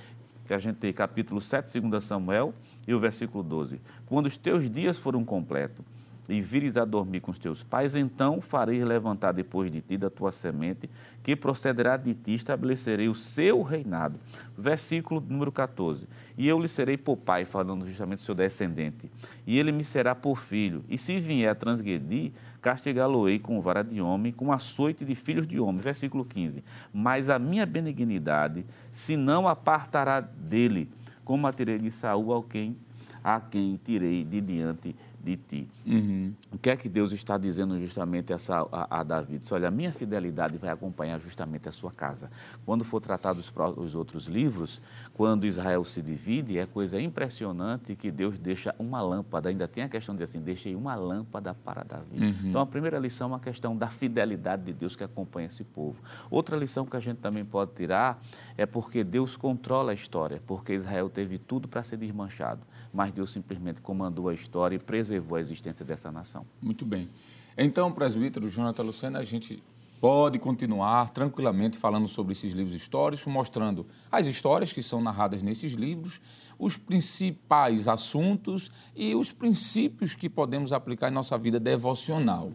[0.47, 2.53] que a gente tem capítulo 7, 2 Samuel,
[2.85, 3.81] e o versículo 12.
[4.05, 5.85] Quando os teus dias foram completos
[6.33, 10.09] e vires a dormir com os teus pais, então farei levantar depois de ti da
[10.09, 10.89] tua semente,
[11.23, 14.19] que procederá de ti, estabelecerei o seu reinado.
[14.57, 16.07] Versículo número 14.
[16.39, 19.11] E eu lhe serei por pai, falando justamente do seu descendente,
[19.47, 20.85] e ele me será por filho.
[20.89, 25.59] E se vier a transgredir, castigá-lo-ei com vara de homem, com açoite de filhos de
[25.59, 25.81] homem.
[25.81, 26.63] Versículo 15.
[26.93, 30.89] Mas a minha benignidade se não apartará dele,
[31.25, 32.77] como a tirei de Saul, ao quem,
[33.23, 35.69] a quem tirei de diante de ti.
[35.87, 36.33] Uhum.
[36.51, 39.39] O que é que Deus está dizendo justamente essa, a, a Davi?
[39.39, 42.31] Diz, olha, a minha fidelidade vai acompanhar justamente a sua casa.
[42.65, 44.81] Quando for tratado os, os outros livros,
[45.13, 49.89] quando Israel se divide, é coisa impressionante que Deus deixa uma lâmpada, ainda tem a
[49.89, 52.19] questão de assim, deixei uma lâmpada para Davi.
[52.19, 52.49] Uhum.
[52.49, 56.03] Então, a primeira lição é a questão da fidelidade de Deus que acompanha esse povo.
[56.31, 58.23] Outra lição que a gente também pode tirar
[58.57, 62.61] é porque Deus controla a história, porque Israel teve tudo para ser desmanchado
[62.93, 66.45] mas Deus simplesmente comandou a história e preservou a existência dessa nação.
[66.61, 67.09] Muito bem.
[67.57, 69.63] Então, presbítero Jonathan Lucena, a gente
[70.01, 75.75] pode continuar tranquilamente falando sobre esses livros históricos, mostrando as histórias que são narradas nesses
[75.75, 76.21] livros,
[76.59, 82.53] os principais assuntos e os princípios que podemos aplicar em nossa vida devocional.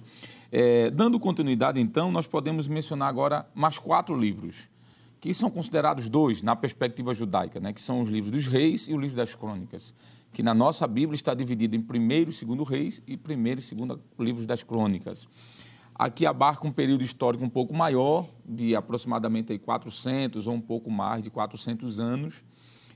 [0.52, 4.70] É, dando continuidade, então, nós podemos mencionar agora mais quatro livros,
[5.20, 8.94] que são considerados dois na perspectiva judaica, né, que são os livros dos reis e
[8.94, 9.94] o livro das crônicas
[10.36, 14.02] que na nossa Bíblia está dividido em primeiro e segundo reis e primeiro e segundo
[14.20, 15.30] livros das crônicas.
[15.98, 20.92] Aqui abarca um período histórico um pouco maior, de aproximadamente aí 400 ou um pouco
[20.92, 22.44] mais de 400 anos.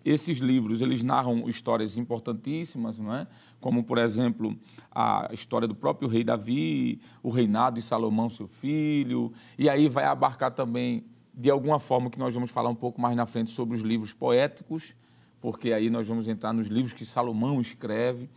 [0.04, 3.26] Esses livros, eles narram histórias importantíssimas, não é?
[3.62, 4.54] como, por exemplo,
[4.92, 10.04] a história do próprio rei Davi, o reinado de Salomão, seu filho, e aí vai
[10.04, 13.78] abarcar também, de alguma forma, que nós vamos falar um pouco mais na frente sobre
[13.78, 14.94] os livros poéticos,
[15.42, 18.30] porque aí nós vamos entrar nos livros que Salomão escreve.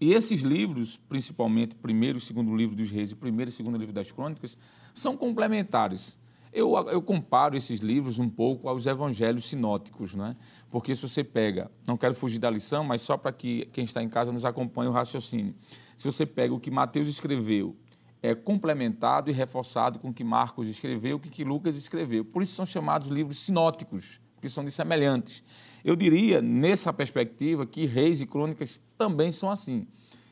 [0.00, 3.92] E esses livros, principalmente primeiro e segundo livro dos reis e primeiro e segundo livro
[3.92, 4.56] das crônicas,
[4.94, 6.18] são complementares.
[6.52, 10.36] Eu, eu comparo esses livros um pouco aos evangelhos sinóticos, não é?
[10.68, 14.02] porque se você pega, não quero fugir da lição, mas só para que quem está
[14.02, 15.54] em casa nos acompanhe o raciocínio.
[15.96, 17.76] Se você pega o que Mateus escreveu,
[18.22, 22.24] é complementado e reforçado com o que Marcos escreveu, o que Lucas escreveu.
[22.24, 25.44] Por isso são chamados livros sinóticos, porque são de semelhantes.
[25.84, 29.86] Eu diria, nessa perspectiva, que reis e crônicas também são assim.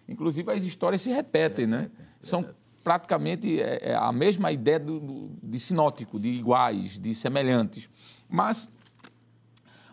[0.09, 1.91] Inclusive, as histórias se repetem, né?
[2.21, 2.49] São
[2.83, 7.89] praticamente é, é a mesma ideia do, do, de sinótico, de iguais, de semelhantes.
[8.29, 8.71] Mas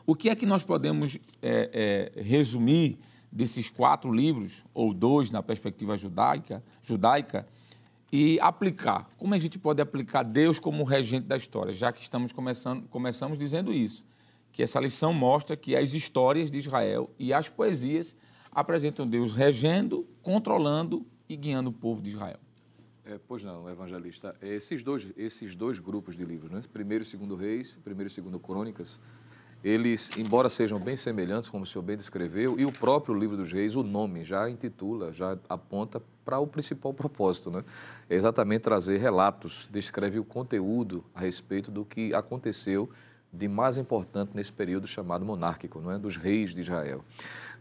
[0.06, 3.00] o que é que nós podemos é, é, resumir
[3.32, 7.46] desses quatro livros, ou dois na perspectiva judaica, judaica,
[8.12, 9.10] e aplicar?
[9.18, 13.38] Como a gente pode aplicar Deus como regente da história, já que estamos começando, começamos
[13.38, 14.06] dizendo isso?
[14.56, 18.16] Que essa lição mostra que as histórias de Israel e as poesias
[18.50, 22.40] apresentam Deus regendo, controlando e guiando o povo de Israel.
[23.04, 24.34] É, pois não, evangelista.
[24.42, 26.62] Esses dois, esses dois grupos de livros, né?
[26.72, 28.98] primeiro e segundo reis, primeiro e segundo crônicas,
[29.62, 33.52] eles, embora sejam bem semelhantes, como o senhor bem descreveu, e o próprio livro dos
[33.52, 37.62] reis, o nome já intitula, já aponta para o principal propósito, né?
[38.10, 42.90] É exatamente trazer relatos, descreve o conteúdo a respeito do que aconteceu
[43.38, 47.04] de mais importante nesse período chamado monárquico, não é, dos reis de Israel.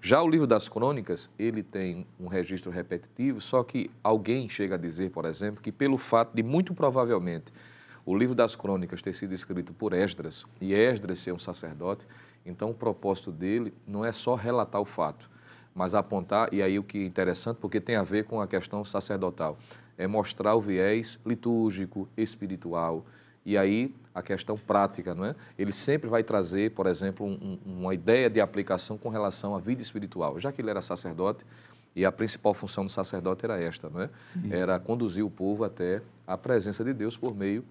[0.01, 4.79] Já o livro das crônicas, ele tem um registro repetitivo, só que alguém chega a
[4.79, 7.53] dizer, por exemplo, que pelo fato de muito provavelmente
[8.07, 12.07] o livro das crônicas ter sido escrito por Esdras e Esdras ser um sacerdote,
[12.45, 15.31] então o propósito dele não é só relatar o fato,
[15.75, 18.85] mas apontar, e aí o que é interessante, porque tem a ver com a questão
[18.85, 19.59] sacerdotal,
[19.97, 23.07] é mostrar o viés litúrgico, espiritual,
[23.45, 25.35] e aí a questão prática, não é?
[25.59, 29.83] Ele sempre vai trazer, por exemplo, um, uma ideia de aplicação com relação à vida
[29.83, 30.39] espiritual.
[30.39, 31.45] Já que ele era sacerdote,
[31.97, 34.11] e a principal função do sacerdote era esta, não é?
[34.37, 34.53] Uhum.
[34.53, 37.65] Era conduzir o povo até a presença de Deus por meio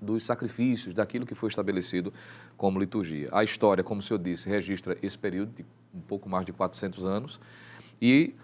[0.00, 2.12] dos sacrifícios, daquilo que foi estabelecido
[2.56, 3.28] como liturgia.
[3.32, 7.04] A história, como o senhor disse, registra esse período de um pouco mais de 400
[7.04, 7.40] anos
[8.00, 8.34] e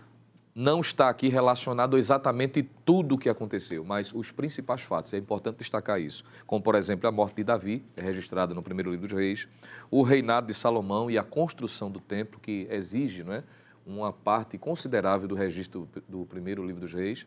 [0.55, 5.13] não está aqui relacionado exatamente tudo o que aconteceu, mas os principais fatos.
[5.13, 6.23] É importante destacar isso.
[6.47, 9.49] Como, por exemplo, a morte de Davi, é registrada no primeiro livro dos reis,
[9.91, 13.43] o reinado de Salomão e a construção do templo, que exige não é,
[13.85, 17.27] uma parte considerável do registro do primeiro livro dos reis,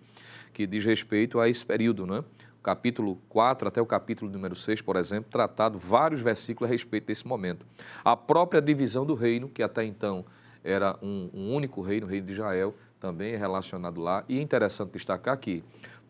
[0.53, 2.15] que diz respeito a esse período.
[2.15, 2.19] É?
[2.19, 7.07] O capítulo 4 até o capítulo número 6, por exemplo, tratado vários versículos a respeito
[7.07, 7.65] desse momento.
[8.05, 10.25] A própria divisão do reino, que até então
[10.63, 14.23] era um, um único reino, o reino de Israel, também é relacionado lá.
[14.27, 15.63] E é interessante destacar que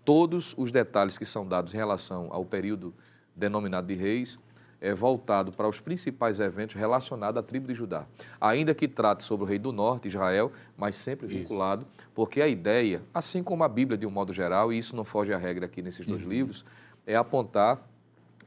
[0.03, 2.93] todos os detalhes que são dados em relação ao período
[3.35, 4.39] denominado de reis
[4.79, 8.05] é voltado para os principais eventos relacionados à tribo de Judá.
[8.39, 12.09] Ainda que trate sobre o rei do norte, Israel, mas sempre vinculado, isso.
[12.13, 15.33] porque a ideia, assim como a Bíblia de um modo geral, e isso não foge
[15.33, 16.29] à regra aqui nesses dois uhum.
[16.29, 16.65] livros,
[17.05, 17.81] é apontar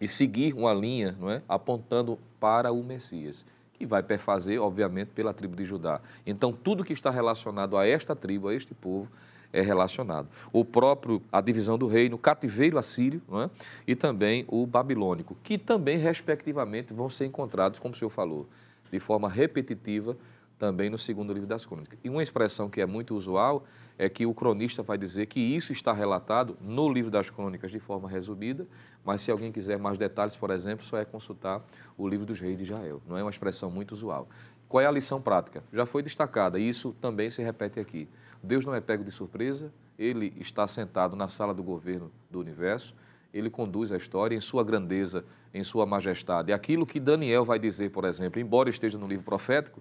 [0.00, 1.42] e seguir uma linha, não é?
[1.48, 3.44] apontando para o Messias
[3.80, 6.00] e vai perfazer, obviamente, pela tribo de Judá.
[6.26, 9.08] Então, tudo que está relacionado a esta tribo, a este povo,
[9.52, 10.28] é relacionado.
[10.52, 13.50] O próprio, a divisão do reino, o cativeiro assírio é?
[13.86, 18.46] e também o babilônico, que também, respectivamente, vão ser encontrados, como o senhor falou,
[18.92, 20.16] de forma repetitiva,
[20.60, 21.98] também no segundo livro das crônicas.
[22.04, 23.64] E uma expressão que é muito usual
[23.98, 27.80] é que o cronista vai dizer que isso está relatado no livro das crônicas de
[27.80, 28.66] forma resumida,
[29.02, 31.64] mas se alguém quiser mais detalhes, por exemplo, só é consultar
[31.96, 33.00] o livro dos reis de Israel.
[33.08, 34.28] Não é uma expressão muito usual.
[34.68, 35.64] Qual é a lição prática?
[35.72, 38.06] Já foi destacada, e isso também se repete aqui.
[38.42, 42.94] Deus não é pego de surpresa, ele está sentado na sala do governo do universo,
[43.32, 46.52] ele conduz a história em sua grandeza, em sua majestade.
[46.52, 49.80] Aquilo que Daniel vai dizer, por exemplo, embora esteja no livro profético,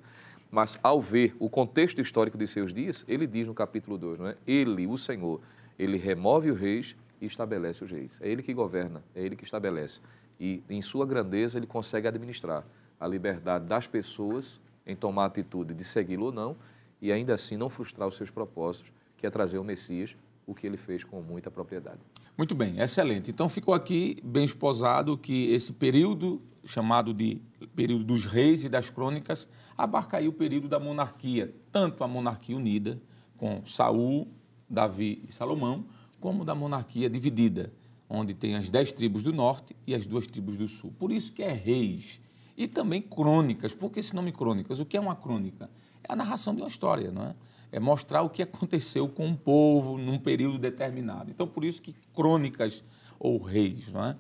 [0.51, 4.27] mas ao ver o contexto histórico de seus dias, ele diz no capítulo 2, não
[4.27, 4.37] é?
[4.47, 5.39] Ele, o Senhor,
[5.77, 8.19] ele remove os reis e estabelece os reis.
[8.21, 9.99] É ele que governa, é ele que estabelece.
[10.39, 12.65] E em sua grandeza ele consegue administrar
[12.99, 16.55] a liberdade das pessoas em tomar a atitude de segui-lo ou não
[17.01, 20.15] e ainda assim não frustrar os seus propósitos, que é trazer o Messias,
[20.47, 21.99] o que ele fez com muita propriedade.
[22.37, 23.29] Muito bem, excelente.
[23.29, 27.41] Então ficou aqui bem esposado que esse período chamado de
[27.75, 29.47] período dos reis e das crônicas
[29.79, 33.01] abarca aí o período da monarquia, tanto a monarquia unida
[33.37, 34.27] com Saul,
[34.69, 35.85] Davi e Salomão,
[36.19, 37.71] como da monarquia dividida,
[38.09, 40.93] onde tem as dez tribos do norte e as duas tribos do sul.
[40.99, 42.19] Por isso que é reis.
[42.57, 43.73] E também crônicas.
[43.73, 44.81] Por que esse nome crônicas?
[44.81, 45.69] O que é uma crônica?
[46.03, 47.35] É a narração de uma história, não é?
[47.71, 51.31] É mostrar o que aconteceu com um povo num período determinado.
[51.31, 52.83] Então, por isso que crônicas
[53.17, 54.17] ou reis, não é?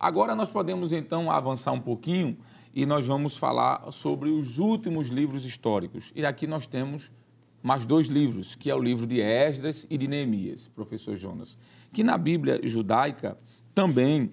[0.00, 2.38] Agora nós podemos então avançar um pouquinho
[2.74, 6.12] e nós vamos falar sobre os últimos livros históricos.
[6.14, 7.10] E aqui nós temos
[7.62, 11.58] mais dois livros, que é o livro de Esdras e de Neemias, professor Jonas,
[11.92, 13.36] que na Bíblia judaica
[13.74, 14.30] também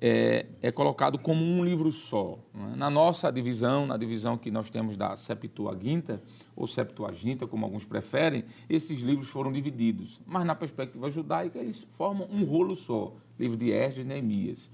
[0.00, 2.38] é, é colocado como um livro só.
[2.54, 2.76] É?
[2.76, 6.22] Na nossa divisão, na divisão que nós temos da Septuaginta,
[6.54, 10.20] ou Septuaginta, como alguns preferem, esses livros foram divididos.
[10.26, 14.70] Mas na perspectiva judaica, eles formam um rolo só, livro de Esdras e Neemias.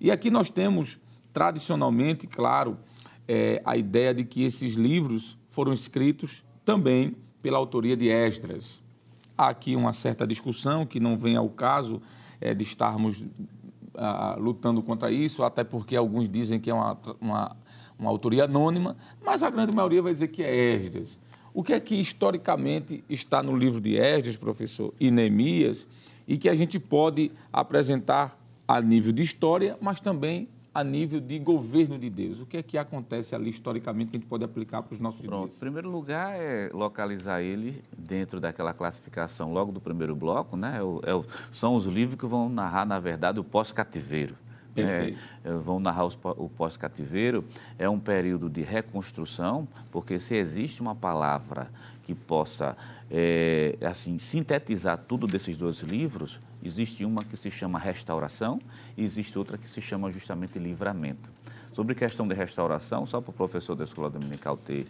[0.00, 0.98] E aqui nós temos,
[1.32, 2.78] tradicionalmente, claro,
[3.26, 8.82] é, a ideia de que esses livros foram escritos também pela autoria de Esdras.
[9.36, 12.02] Há aqui uma certa discussão que não vem ao caso
[12.40, 13.24] é, de estarmos
[13.94, 17.56] ah, lutando contra isso, até porque alguns dizem que é uma, uma,
[17.98, 21.18] uma autoria anônima, mas a grande maioria vai dizer que é Esdras.
[21.52, 25.86] O que é que historicamente está no livro de Esdras, professor, e Neemias,
[26.26, 31.38] e que a gente pode apresentar a nível de história, mas também a nível de
[31.38, 32.40] governo de Deus?
[32.40, 35.20] O que é que acontece ali historicamente que a gente pode aplicar para os nossos
[35.20, 35.48] Pronto.
[35.48, 35.56] dias?
[35.56, 40.78] Em primeiro lugar é localizar ele dentro daquela classificação logo do primeiro bloco, né?
[40.78, 44.36] É o, é o, são os livros que vão narrar, na verdade, o pós-cativeiro.
[44.74, 45.18] Perfeito.
[45.42, 47.44] É, vão narrar os, o pós-cativeiro.
[47.76, 51.68] É um período de reconstrução, porque se existe uma palavra
[52.04, 52.76] que possa
[53.10, 58.60] é, assim sintetizar tudo desses dois livros, existe uma que se chama restauração
[58.96, 61.30] e existe outra que se chama justamente livramento.
[61.72, 64.86] Sobre questão de restauração, só para o professor da escola dominical ter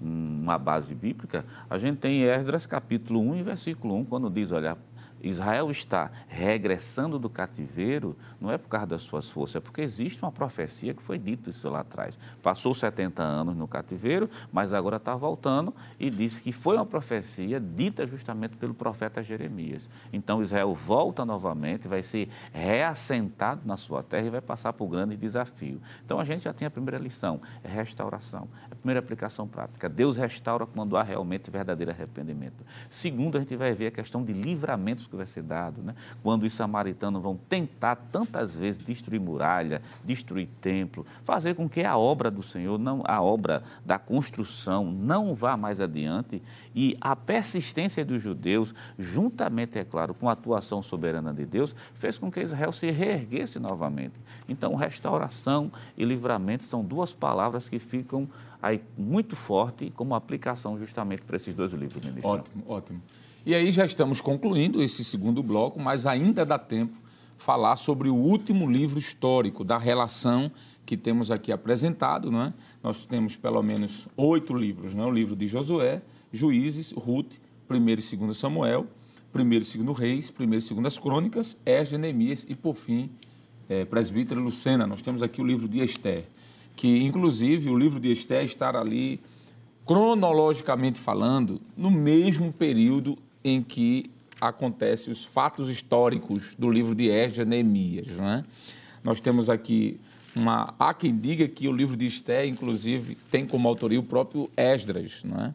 [0.00, 4.78] uma base bíblica, a gente tem Esdras capítulo 1 e versículo 1, quando diz, olha,
[5.22, 10.22] Israel está regressando do cativeiro, não é por causa das suas forças, é porque existe
[10.22, 12.18] uma profecia que foi dito isso lá atrás.
[12.42, 17.60] Passou 70 anos no cativeiro, mas agora está voltando e disse que foi uma profecia
[17.60, 19.88] dita justamente pelo profeta Jeremias.
[20.12, 24.88] Então Israel volta novamente, vai ser reassentado na sua terra e vai passar por um
[24.88, 25.80] grande desafio.
[26.04, 28.48] Então a gente já tem a primeira lição, é restauração.
[28.70, 29.88] A primeira aplicação prática.
[29.88, 32.64] Deus restaura quando há realmente verdadeiro arrependimento.
[32.88, 35.94] Segundo, a gente vai ver a questão de livramentos que vai ser dado, né?
[36.22, 41.98] quando os samaritanos vão tentar tantas vezes destruir muralha, destruir templo, fazer com que a
[41.98, 46.40] obra do Senhor, não a obra da construção, não vá mais adiante
[46.74, 52.16] e a persistência dos judeus, juntamente, é claro, com a atuação soberana de Deus, fez
[52.16, 54.14] com que Israel se reerguesse novamente.
[54.48, 58.28] Então, restauração e livramento são duas palavras que ficam
[58.62, 62.30] aí muito forte como aplicação justamente para esses dois livros, ministro.
[62.30, 63.02] Ótimo, ótimo.
[63.44, 66.94] E aí já estamos concluindo esse segundo bloco, mas ainda dá tempo
[67.38, 70.52] falar sobre o último livro histórico da relação
[70.84, 72.30] que temos aqui apresentado.
[72.30, 72.54] Não é?
[72.82, 75.04] Nós temos pelo menos oito livros, não?
[75.04, 75.06] É?
[75.06, 77.36] o livro de Josué, Juízes, Ruth,
[77.68, 78.86] 1 e 2 Samuel,
[79.34, 80.46] 1 e 2 Reis, 1 e
[80.82, 83.10] 2 Crônicas, Esdras, Neemias e, por fim,
[83.70, 84.86] é, Presbítero Lucena.
[84.86, 86.26] Nós temos aqui o livro de Esther,
[86.76, 89.18] que, inclusive, o livro de Esther está ali,
[89.86, 97.46] cronologicamente falando, no mesmo período em que acontecem os fatos históricos do livro de Esdras
[97.46, 98.08] Neemias.
[98.08, 98.44] Né?
[99.04, 100.00] Nós temos aqui
[100.34, 100.74] uma.
[100.78, 105.22] Há quem diga que o livro de Esté, inclusive, tem como autoria o próprio Esdras.
[105.24, 105.54] Né?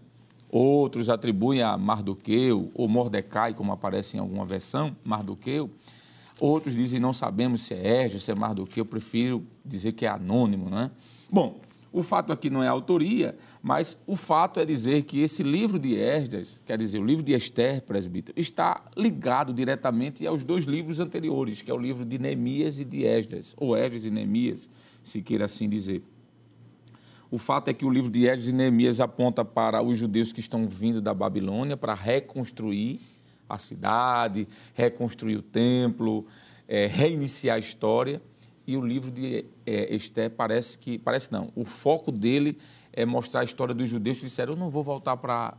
[0.50, 5.70] Outros atribuem a Mardoqueu ou Mordecai, como aparece em alguma versão, Mardoqueu.
[6.40, 10.10] Outros dizem não sabemos se é Esdras, se é Mardoqueu, eu prefiro dizer que é
[10.10, 10.70] anônimo.
[10.70, 10.92] Né?
[11.32, 11.60] Bom,
[11.96, 15.96] O fato aqui não é autoria, mas o fato é dizer que esse livro de
[15.96, 21.64] Esdras, quer dizer, o livro de Esther, presbítero, está ligado diretamente aos dois livros anteriores,
[21.64, 24.70] que é o livro de Neemias e de Esdras, ou Esdras e Neemias,
[25.02, 26.04] se queira assim dizer.
[27.32, 30.40] O fato é que o livro de Esdras e Neemias aponta para os judeus que
[30.40, 33.00] estão vindo da Babilônia para reconstruir
[33.50, 36.28] a cidade, reconstruir o templo,
[36.68, 38.22] é, reiniciar a história.
[38.68, 40.98] E o livro de é, Esté parece que.
[40.98, 41.52] Parece não.
[41.56, 42.58] O foco dele
[42.96, 45.56] é mostrar a história dos judeus que disseram: eu não vou voltar para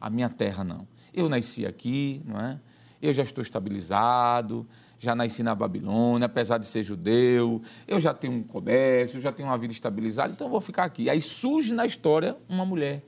[0.00, 0.86] a minha terra, não.
[1.12, 2.60] Eu nasci aqui, não é?
[3.02, 4.66] Eu já estou estabilizado,
[4.98, 9.48] já nasci na Babilônia, apesar de ser judeu, eu já tenho um comércio, já tenho
[9.48, 11.08] uma vida estabilizada, então eu vou ficar aqui.
[11.08, 13.02] Aí surge na história uma mulher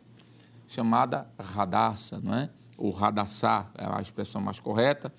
[0.67, 2.49] chamada Radassa, não é?
[2.79, 5.13] Ou Radassá, é a expressão mais correta,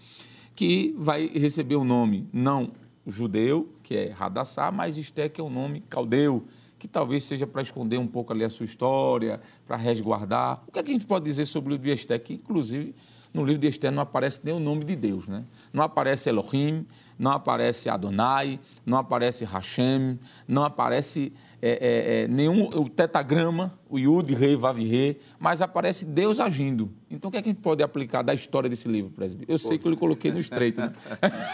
[0.56, 2.72] que vai receber o nome não
[3.06, 6.48] judeu, que é Radassá, mas Esté, que é o nome caldeu,
[6.84, 10.62] que talvez seja para esconder um pouco ali a sua história, para resguardar.
[10.68, 12.20] O que, é que a gente pode dizer sobre o livro de Esté?
[12.20, 12.94] Que, inclusive,
[13.34, 15.46] no livro de Esté não aparece nem o nome de Deus, né?
[15.72, 16.86] Não aparece Elohim,
[17.18, 21.32] não aparece Adonai, não aparece Hashem, não aparece
[21.66, 26.92] é, é, é, nenhum o tetagrama, o Yud, Rei, Vav, Rei, mas aparece Deus agindo.
[27.10, 29.50] Então, o que, é que a gente pode aplicar da história desse livro, presidente?
[29.50, 30.94] Eu sei que eu lhe coloquei no estreito, né?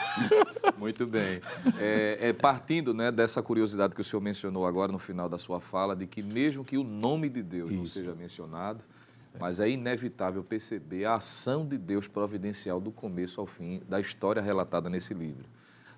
[0.79, 1.39] Muito bem.
[1.79, 5.59] É, é, partindo né, dessa curiosidade que o senhor mencionou agora no final da sua
[5.59, 7.79] fala, de que mesmo que o nome de Deus Isso.
[7.79, 8.83] não seja mencionado,
[9.39, 14.41] mas é inevitável perceber a ação de Deus providencial do começo ao fim da história
[14.41, 15.45] relatada nesse livro.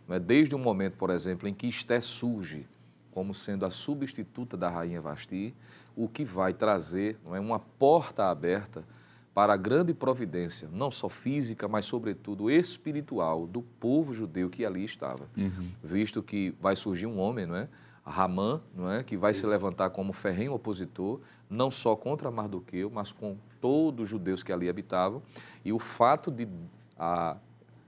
[0.09, 0.19] É?
[0.19, 2.67] Desde o momento, por exemplo, em que Esté surge
[3.11, 5.53] como sendo a substituta da rainha Vasti,
[5.95, 8.83] o que vai trazer não é, uma porta aberta
[9.33, 14.83] para a grande providência, não só física, mas sobretudo espiritual do povo judeu que ali
[14.83, 15.29] estava.
[15.37, 15.71] Uhum.
[15.81, 17.69] Visto que vai surgir um homem, não é?
[18.03, 19.03] Ramã, não é?
[19.03, 19.41] que vai Isso.
[19.41, 24.51] se levantar como ferrenho opositor, não só contra Mardoqueu, mas com todos os judeus que
[24.51, 25.21] ali habitavam.
[25.63, 26.47] E o fato de
[26.97, 27.37] a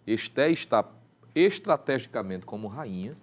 [0.06, 0.92] Esté estar
[1.34, 3.14] estrategicamente como rainha,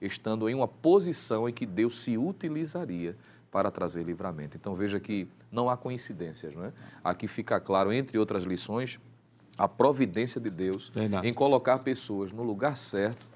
[0.00, 3.16] estando em uma posição em que Deus se utilizaria
[3.50, 4.56] para trazer livramento.
[4.56, 6.72] Então veja que não há coincidências, não é?
[7.02, 9.00] Aqui fica claro, entre outras lições,
[9.56, 11.26] a providência de Deus Verdade.
[11.26, 13.26] em colocar pessoas no lugar certo,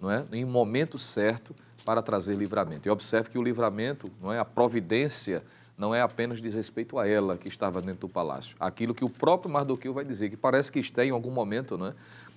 [0.00, 0.24] não é?
[0.32, 2.88] Em momento certo para trazer livramento.
[2.88, 5.42] E observe que o livramento, não é a providência,
[5.78, 8.56] não é apenas diz respeito a ela que estava dentro do palácio.
[8.58, 11.86] Aquilo que o próprio Mardoqueu vai dizer, que parece que está em algum momento, não
[11.86, 11.94] é?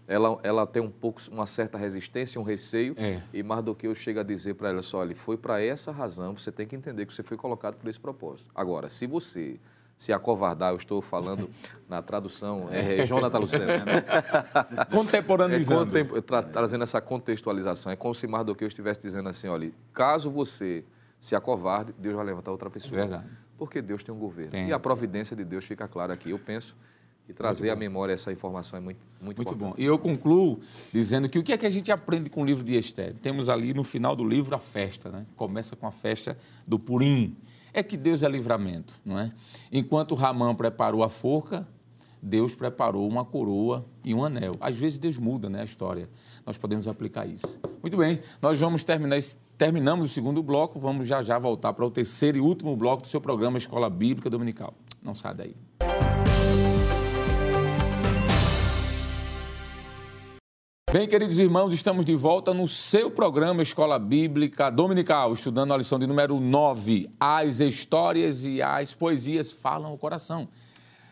[0.09, 3.21] Ela, ela tem um pouco, uma certa resistência, um receio, é.
[3.31, 6.75] e Mardoqueu chega a dizer para ela, olha, foi para essa razão, você tem que
[6.75, 8.49] entender que você foi colocado por esse propósito.
[8.55, 9.59] Agora, se você
[9.95, 11.47] se acovardar, eu estou falando
[11.87, 13.85] na tradução, é, é Jonathan Lucena.
[13.85, 14.05] Né?
[14.89, 15.95] Contemporaneizando.
[15.95, 17.91] É, contem, tra, trazendo essa contextualização.
[17.91, 20.83] É como se Mardoqueu estivesse dizendo assim, olha, caso você
[21.19, 23.01] se acovarde, Deus vai levantar outra pessoa.
[23.01, 23.27] Verdade.
[23.57, 24.51] Porque Deus tem um governo.
[24.51, 24.69] Tem.
[24.69, 26.31] E a providência de Deus fica clara aqui.
[26.31, 26.75] Eu penso
[27.29, 29.77] e trazer à memória essa informação é muito, muito, muito importante.
[29.77, 29.81] bom.
[29.81, 30.59] E eu concluo
[30.91, 33.13] dizendo que o que é que a gente aprende com o livro de Esther?
[33.21, 35.27] Temos ali no final do livro a festa, né?
[35.35, 37.37] Começa com a festa do Purim.
[37.71, 39.31] É que Deus é livramento, não é?
[39.71, 41.67] Enquanto Ramã preparou a forca,
[42.19, 44.53] Deus preparou uma coroa e um anel.
[44.59, 46.09] Às vezes Deus muda né, a história.
[46.43, 47.59] Nós podemos aplicar isso.
[47.83, 51.85] Muito bem, nós vamos terminar esse, terminamos o segundo bloco, vamos já já voltar para
[51.85, 54.73] o terceiro e último bloco do seu programa Escola Bíblica Dominical.
[55.01, 55.68] Não sai daí.
[60.91, 65.99] Bem, queridos irmãos, estamos de volta no seu programa Escola Bíblica Dominical, estudando a lição
[65.99, 67.07] de número 9.
[67.19, 70.49] As histórias e as poesias falam o coração.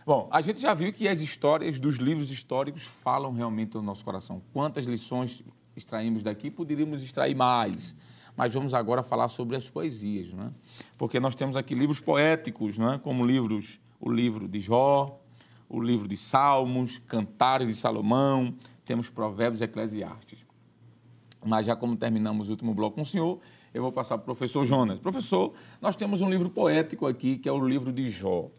[0.04, 4.04] Bom, a gente já viu que as histórias dos livros históricos falam realmente no nosso
[4.04, 4.42] coração.
[4.52, 5.44] Quantas lições
[5.76, 6.50] extraímos daqui?
[6.50, 7.96] Poderíamos extrair mais.
[8.36, 10.50] Mas vamos agora falar sobre as poesias, não é?
[10.98, 12.98] Porque nós temos aqui livros poéticos, não é?
[12.98, 15.22] como livros, o livro de Jó,
[15.70, 18.56] o livro de Salmos, Cantares de Salomão,
[18.88, 20.46] temos Provérbios e Eclesiastes.
[21.46, 23.40] Mas já como terminamos o último bloco com o senhor,
[23.74, 25.00] eu vou passar para o professor Jonas.
[25.00, 28.50] Professor, nós temos um livro poético aqui, que é o livro de Jó.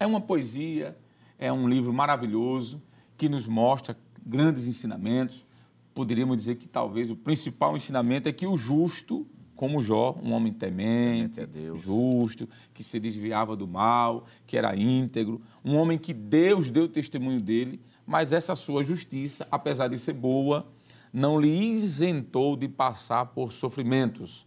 [0.00, 0.96] É uma poesia,
[1.38, 2.82] é um livro maravilhoso,
[3.16, 5.46] que nos mostra grandes ensinamentos.
[5.94, 10.52] Poderíamos dizer que talvez o principal ensinamento é que o justo, como Jó, um homem
[10.52, 11.40] temente,
[11.76, 17.40] justo, que se desviava do mal, que era íntegro, um homem que Deus deu testemunho
[17.40, 20.66] dele, mas essa sua justiça, apesar de ser boa,
[21.12, 24.46] não lhe isentou de passar por sofrimentos,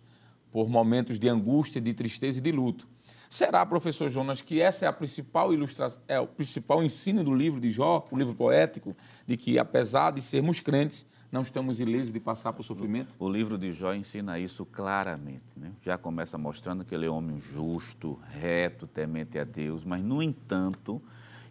[0.52, 2.88] por momentos de angústia, de tristeza e de luto.
[3.30, 7.60] Será, professor Jonas, que essa é a principal ilustração, é o principal ensino do livro
[7.60, 8.96] de Jó, o livro poético,
[9.26, 13.14] de que apesar de sermos crentes, não estamos ilesos de passar por sofrimento?
[13.20, 15.58] O livro de Jó ensina isso claramente.
[15.58, 15.74] Né?
[15.82, 21.02] Já começa mostrando que ele é homem justo, reto, temente a Deus, mas, no entanto,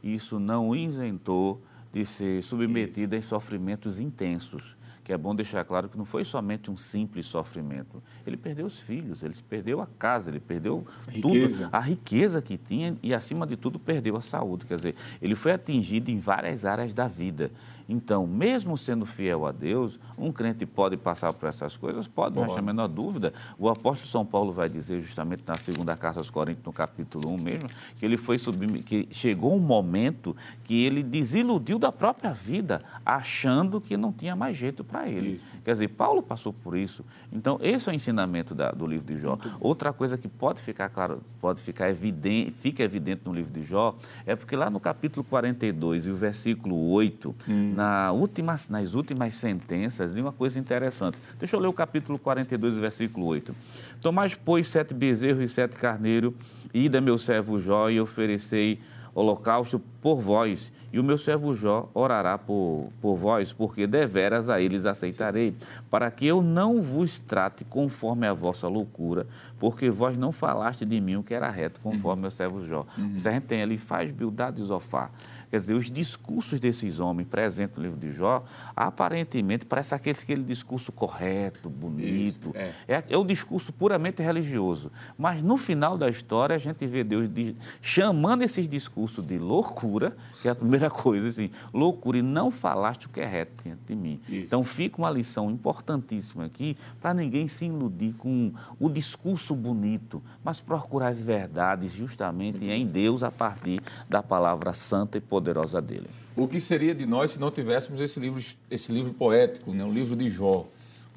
[0.02, 1.62] isso não isentou
[1.96, 3.26] de ser submetido isso.
[3.26, 4.76] em sofrimentos intensos
[5.06, 8.02] que é bom deixar claro que não foi somente um simples sofrimento.
[8.26, 11.64] Ele perdeu os filhos, ele perdeu a casa, ele perdeu a riqueza.
[11.66, 14.66] tudo, a riqueza que tinha e, acima de tudo, perdeu a saúde.
[14.66, 17.52] Quer dizer, ele foi atingido em várias áreas da vida.
[17.88, 22.08] Então, mesmo sendo fiel a Deus, um crente pode passar por essas coisas?
[22.08, 23.32] Pode, não há a menor dúvida.
[23.56, 27.40] O apóstolo São Paulo vai dizer, justamente na segunda carta aos Coríntios, no capítulo 1
[27.40, 30.34] mesmo, que ele foi submetido, que chegou um momento
[30.64, 35.34] que ele desiludiu da própria vida, achando que não tinha mais jeito para ele.
[35.34, 35.52] Isso.
[35.64, 37.04] Quer dizer, Paulo passou por isso.
[37.32, 39.38] Então, esse é o ensinamento da, do livro de Jó.
[39.60, 43.96] Outra coisa que pode ficar claro, pode ficar evidente, fica evidente no livro de Jó,
[44.24, 49.34] é porque lá no capítulo 42 e o versículo 8, hum na últimas, nas últimas
[49.34, 51.18] sentenças de uma coisa interessante.
[51.38, 53.54] Deixa eu ler o capítulo 42, versículo 8.
[54.00, 56.32] Tomás, pois, sete bezerros e sete carneiros,
[56.72, 58.80] ida meu servo Jó e oferecei
[59.14, 64.60] holocausto por vós, e o meu servo Jó orará por, por vós, porque deveras a
[64.60, 65.54] eles aceitarei,
[65.90, 69.26] para que eu não vos trate conforme a vossa loucura,
[69.58, 72.22] porque vós não falaste de mim o que era reto, conforme uhum.
[72.22, 72.86] meu servo Jó.
[72.96, 73.18] Uhum.
[73.18, 75.10] Se a gente tem ali, faz Bildade e Zofar.
[75.50, 78.44] Quer dizer, os discursos desses homens presentes no livro de Jó,
[78.74, 82.50] aparentemente parece aquele, aquele discurso correto, bonito.
[82.50, 82.72] Isso, é.
[82.88, 83.16] É, é.
[83.16, 84.90] o discurso puramente religioso.
[85.16, 90.16] Mas no final da história, a gente vê Deus de, chamando esses discursos de loucura,
[90.42, 93.82] que é a primeira coisa, assim, loucura, e não falaste o que é reto diante
[93.86, 94.20] de mim.
[94.28, 94.46] Isso.
[94.46, 100.60] Então fica uma lição importantíssima aqui para ninguém se iludir com o discurso bonito, mas
[100.60, 106.08] procurar as verdades justamente em Deus a partir da palavra santa e poderosa poderosa dele.
[106.34, 109.84] O que seria de nós se não tivéssemos esse livro, esse livro poético, né?
[109.84, 110.66] o livro de Jó?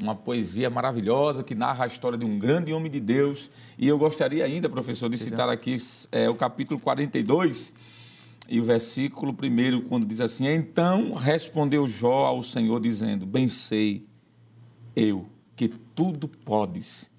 [0.02, 3.50] Uma poesia maravilhosa que narra a história de um grande homem de Deus.
[3.78, 5.78] E eu gostaria ainda, professor, de citar aqui
[6.12, 7.74] é, o capítulo 42
[8.50, 14.06] e o versículo 1, quando diz assim: Então respondeu Jó ao Senhor, dizendo: Bem sei
[14.96, 17.10] eu que tudo podes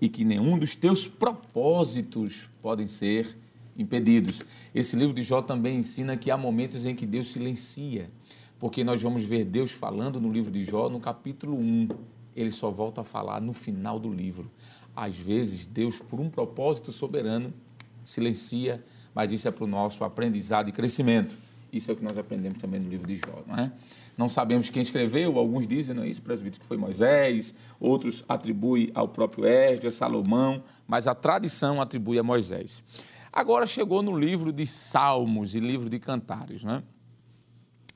[0.00, 3.36] e que nenhum dos teus propósitos podem ser
[3.80, 4.42] impedidos.
[4.74, 8.10] Esse livro de Jó também ensina que há momentos em que Deus silencia,
[8.58, 11.88] porque nós vamos ver Deus falando no livro de Jó, no capítulo 1.
[12.36, 14.50] Ele só volta a falar no final do livro.
[14.94, 17.52] Às vezes, Deus, por um propósito soberano,
[18.04, 21.36] silencia, mas isso é para o nosso aprendizado e crescimento.
[21.72, 23.72] Isso é o que nós aprendemos também no livro de Jó, não é?
[24.18, 28.90] Não sabemos quem escreveu, alguns dizem, não é isso, presbítero, que foi Moisés, outros atribuem
[28.92, 32.82] ao próprio Esdras, Salomão, mas a tradição atribui a Moisés.
[33.32, 36.82] Agora chegou no livro de Salmos e livro de Cantares, né?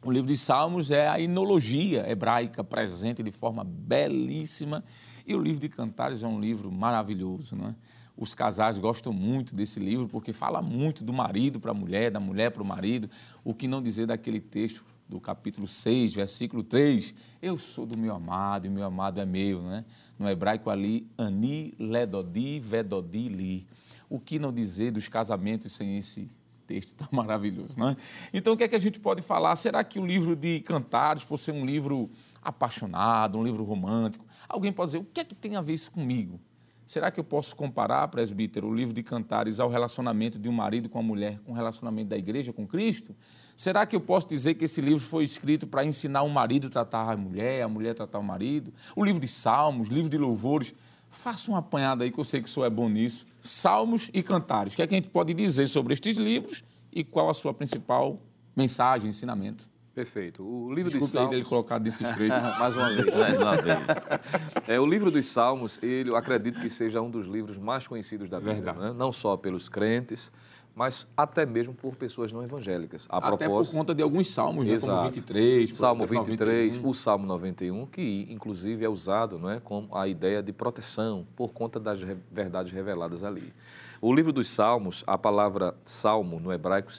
[0.00, 4.84] O livro de Salmos é a inologia hebraica presente de forma belíssima
[5.26, 7.74] e o livro de Cantares é um livro maravilhoso, né?
[8.16, 12.20] Os casais gostam muito desse livro porque fala muito do marido para a mulher, da
[12.20, 13.10] mulher para o marido,
[13.42, 17.12] o que não dizer daquele texto do capítulo 6, versículo 3,
[17.42, 19.84] eu sou do meu amado e meu amado é meu, né?
[20.16, 23.66] No hebraico ali, ani ledodi vedodi li
[24.14, 26.30] o que não dizer dos casamentos sem esse
[26.66, 27.96] texto tão maravilhoso, não é?
[28.32, 29.56] Então, o que é que a gente pode falar?
[29.56, 32.10] Será que o livro de Cantares, por ser um livro
[32.40, 35.90] apaixonado, um livro romântico, alguém pode dizer, o que é que tem a ver isso
[35.90, 36.40] comigo?
[36.86, 40.88] Será que eu posso comparar, presbítero, o livro de Cantares ao relacionamento de um marido
[40.88, 43.16] com a mulher, com o relacionamento da igreja com Cristo?
[43.56, 46.70] Será que eu posso dizer que esse livro foi escrito para ensinar o marido a
[46.70, 48.72] tratar a mulher, a mulher a tratar o marido?
[48.94, 50.74] O livro de Salmos, livro de louvores,
[51.14, 53.26] Faça uma apanhada aí, que eu sei que o senhor é bom nisso.
[53.40, 54.74] Salmos e Cantares.
[54.74, 56.62] O que, é que a gente pode dizer sobre estes livros
[56.92, 58.18] e qual a sua principal
[58.54, 59.68] mensagem, ensinamento?
[59.94, 60.42] Perfeito.
[60.42, 61.34] O livro Desculpa dos Salmos.
[61.34, 62.34] ele colocado desse jeito.
[62.58, 63.16] Mais uma vez.
[63.16, 63.78] Mais uma vez.
[64.66, 68.28] É, o livro dos Salmos, ele, eu acredito que seja um dos livros mais conhecidos
[68.28, 68.72] da Bíblia.
[68.72, 68.92] Né?
[68.92, 70.32] Não só pelos crentes,
[70.74, 73.06] mas até mesmo por pessoas não evangélicas.
[73.08, 73.72] A até propósito...
[73.72, 74.78] por conta de alguns salmos, né?
[74.78, 76.90] como 23, Salmo 23, 91.
[76.90, 81.52] o Salmo 91, que inclusive é usado não é, com a ideia de proteção por
[81.52, 82.00] conta das
[82.30, 83.52] verdades reveladas ali.
[84.00, 86.90] O livro dos Salmos, a palavra salmo no hebraico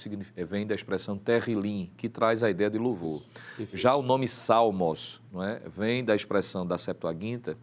[0.48, 3.22] vem da expressão terrilim, que traz a ideia de louvor.
[3.74, 7.56] Já o nome salmos não é, vem da expressão da Septuaginta,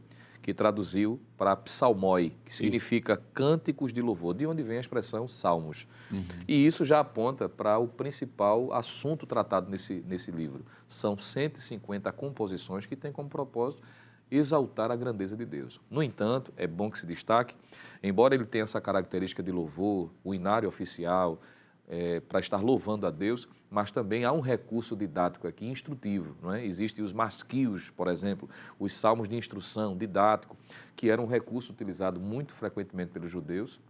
[0.42, 3.22] que traduziu para psalmoi, que significa isso.
[3.32, 5.86] cânticos de louvor, de onde vem a expressão salmos.
[6.10, 6.24] Uhum.
[6.48, 10.64] E isso já aponta para o principal assunto tratado nesse, nesse livro.
[10.86, 13.82] São 150 composições que têm como propósito
[14.30, 15.80] exaltar a grandeza de Deus.
[15.88, 17.54] No entanto, é bom que se destaque,
[18.02, 21.40] embora ele tenha essa característica de louvor, o inário oficial,
[21.88, 26.36] é, para estar louvando a Deus, mas também há um recurso didático aqui instrutivo.
[26.42, 26.64] Não é?
[26.64, 30.56] Existem os masquios, por exemplo, os salmos de instrução, didático,
[30.96, 33.80] que era um recurso utilizado muito frequentemente pelos judeus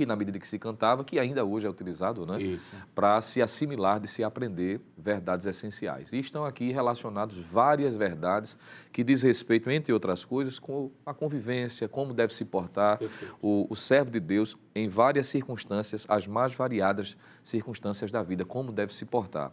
[0.00, 2.58] que na medida que se cantava, que ainda hoje é utilizado né,
[2.94, 6.10] para se assimilar, de se aprender verdades essenciais.
[6.10, 8.56] E estão aqui relacionados várias verdades
[8.90, 12.98] que diz respeito, entre outras coisas, com a convivência, como deve se portar
[13.42, 18.72] o, o, servo de Deus em várias circunstâncias, as mais variadas circunstâncias da vida, como
[18.72, 19.52] deve se portar.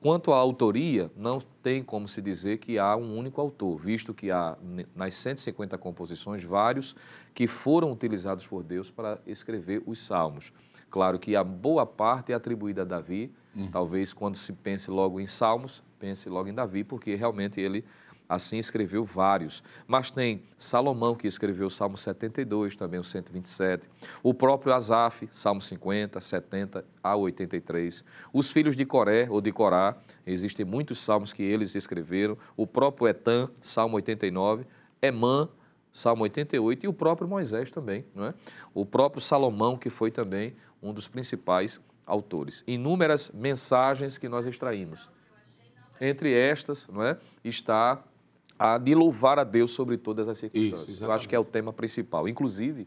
[0.00, 4.30] Quanto à autoria, não tem como se dizer que há um único autor, visto que
[4.30, 4.56] há
[4.94, 6.94] nas 150 composições vários
[7.34, 10.52] que foram utilizados por Deus para escrever os salmos.
[10.90, 13.70] Claro que a boa parte é atribuída a Davi, uhum.
[13.70, 17.84] talvez quando se pense logo em salmos, pense logo em Davi, porque realmente ele
[18.28, 19.62] assim escreveu vários.
[19.86, 23.88] Mas tem Salomão, que escreveu o Salmo 72, também o 127.
[24.22, 28.04] O próprio Asaf, Salmo 50, 70 a 83.
[28.32, 29.96] Os filhos de Coré ou de Corá,
[30.26, 32.36] existem muitos salmos que eles escreveram.
[32.56, 34.66] O próprio Etan, Salmo 89.
[35.00, 35.48] Emã,
[35.92, 38.34] Salmo 88 e o próprio Moisés também, não é?
[38.74, 42.62] O próprio Salomão, que foi também um dos principais autores.
[42.66, 45.08] Inúmeras mensagens que nós extraímos.
[46.00, 48.02] Entre estas, não é, está
[48.58, 50.88] a de louvar a Deus sobre todas as circunstâncias.
[50.88, 52.28] Isso, Eu acho que é o tema principal.
[52.28, 52.86] Inclusive,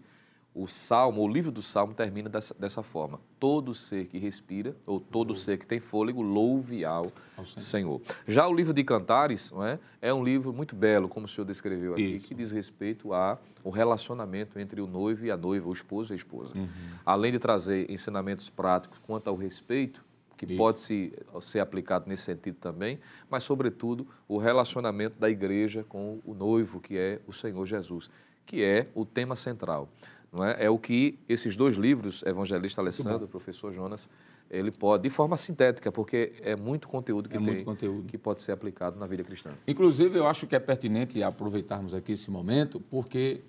[0.53, 4.99] o Salmo, o livro do Salmo termina dessa, dessa forma: todo ser que respira, ou
[4.99, 7.05] todo ser que tem fôlego, louve ao,
[7.37, 7.61] ao Senhor.
[7.61, 8.01] Senhor.
[8.27, 11.45] Já o livro de Cantares não é, é um livro muito belo, como o senhor
[11.45, 12.27] descreveu aqui, Isso.
[12.27, 13.39] que diz respeito ao
[13.71, 16.57] relacionamento entre o noivo e a noiva, o esposo e a esposa.
[16.57, 16.67] Uhum.
[17.05, 20.03] Além de trazer ensinamentos práticos quanto ao respeito,
[20.39, 20.55] que Isso.
[20.55, 21.11] pode se,
[21.41, 22.97] ser aplicado nesse sentido também,
[23.29, 28.09] mas, sobretudo, o relacionamento da igreja com o noivo, que é o Senhor Jesus,
[28.45, 29.89] que é o tema central.
[30.31, 30.65] Não é?
[30.65, 34.07] é o que esses dois livros, Evangelista Alessandro, professor Jonas,
[34.49, 38.07] ele pode, de forma sintética, porque é muito conteúdo que é tem, conteúdo.
[38.07, 39.51] que pode ser aplicado na vida cristã.
[39.67, 43.41] Inclusive, eu acho que é pertinente aproveitarmos aqui esse momento, porque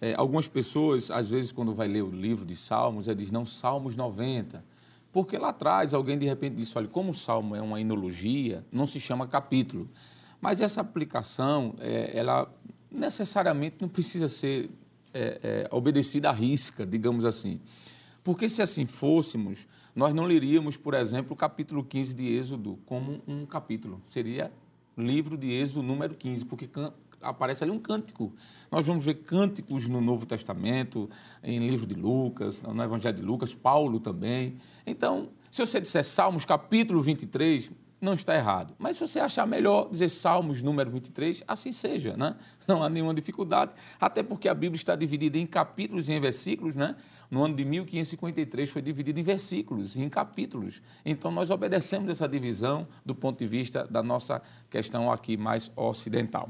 [0.00, 3.44] é, algumas pessoas, às vezes, quando vai ler o livro de Salmos, é diz, não,
[3.44, 4.64] Salmos 90.
[5.12, 8.86] Porque lá atrás alguém de repente disse, olha, como o Salmo é uma enologia, não
[8.86, 9.88] se chama capítulo.
[10.40, 12.52] Mas essa aplicação, é, ela
[12.90, 14.70] necessariamente não precisa ser
[15.12, 17.60] é, é, obedecida à risca, digamos assim.
[18.22, 23.22] Porque se assim fôssemos, nós não leríamos, por exemplo, o capítulo 15 de Êxodo como
[23.26, 24.00] um capítulo.
[24.06, 24.52] Seria
[24.96, 26.68] livro de Êxodo número 15, porque
[27.22, 28.32] aparece ali um cântico.
[28.70, 31.08] Nós vamos ver cânticos no Novo Testamento,
[31.42, 34.56] em livro de Lucas, no Evangelho de Lucas, Paulo também.
[34.86, 38.74] Então, se você disser Salmos capítulo 23, não está errado.
[38.78, 42.36] Mas se você achar melhor dizer Salmos número 23, assim seja, né?
[42.66, 46.74] Não há nenhuma dificuldade, até porque a Bíblia está dividida em capítulos e em versículos,
[46.74, 46.94] né?
[47.30, 50.80] No ano de 1553 foi dividida em versículos e em capítulos.
[51.04, 56.48] Então nós obedecemos essa divisão do ponto de vista da nossa questão aqui mais ocidental.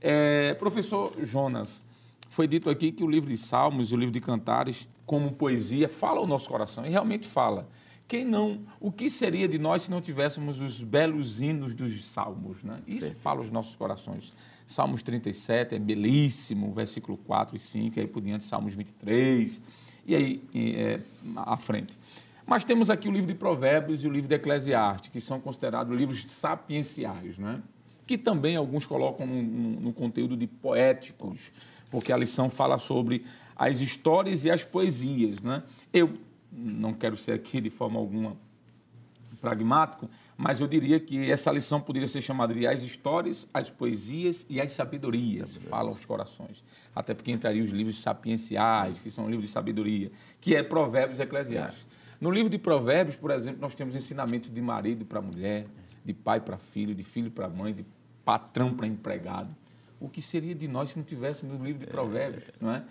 [0.00, 1.82] É, professor Jonas,
[2.28, 5.88] foi dito aqui que o livro de Salmos e o livro de Cantares, como poesia,
[5.88, 7.68] fala ao nosso coração, e realmente fala.
[8.06, 12.60] Quem não, o que seria de nós se não tivéssemos os belos hinos dos salmos?
[12.64, 12.80] Né?
[12.84, 13.14] Isso Sim.
[13.14, 14.32] fala aos nossos corações.
[14.66, 19.62] Salmos 37 é belíssimo, versículo 4 e 5, e aí por diante Salmos 23,
[20.06, 21.00] e aí é,
[21.36, 21.98] à frente.
[22.46, 25.96] Mas temos aqui o livro de Provérbios e o livro de Eclesiastes, que são considerados
[25.96, 27.62] livros sapienciais, né?
[28.06, 31.52] que também alguns colocam no, no, no conteúdo de poéticos,
[31.90, 33.24] porque a lição fala sobre
[33.54, 35.40] as histórias e as poesias.
[35.40, 35.62] Né?
[35.92, 36.12] Eu
[36.52, 38.36] não quero ser aqui de forma alguma
[39.40, 44.46] pragmático, mas eu diria que essa lição poderia ser chamada de as histórias, as poesias
[44.48, 46.64] e as sabedorias, falam os corações.
[46.96, 50.10] Até porque entraria os livros sapienciais, que são livros de sabedoria,
[50.40, 51.86] que é Provérbios e Eclesiastes.
[52.18, 55.66] No livro de Provérbios, por exemplo, nós temos ensinamento de marido para mulher,
[56.02, 57.84] de pai para filho, de filho para mãe, de
[58.24, 59.54] patrão para empregado.
[60.00, 62.82] O que seria de nós se não tivéssemos o livro de Provérbios, não é?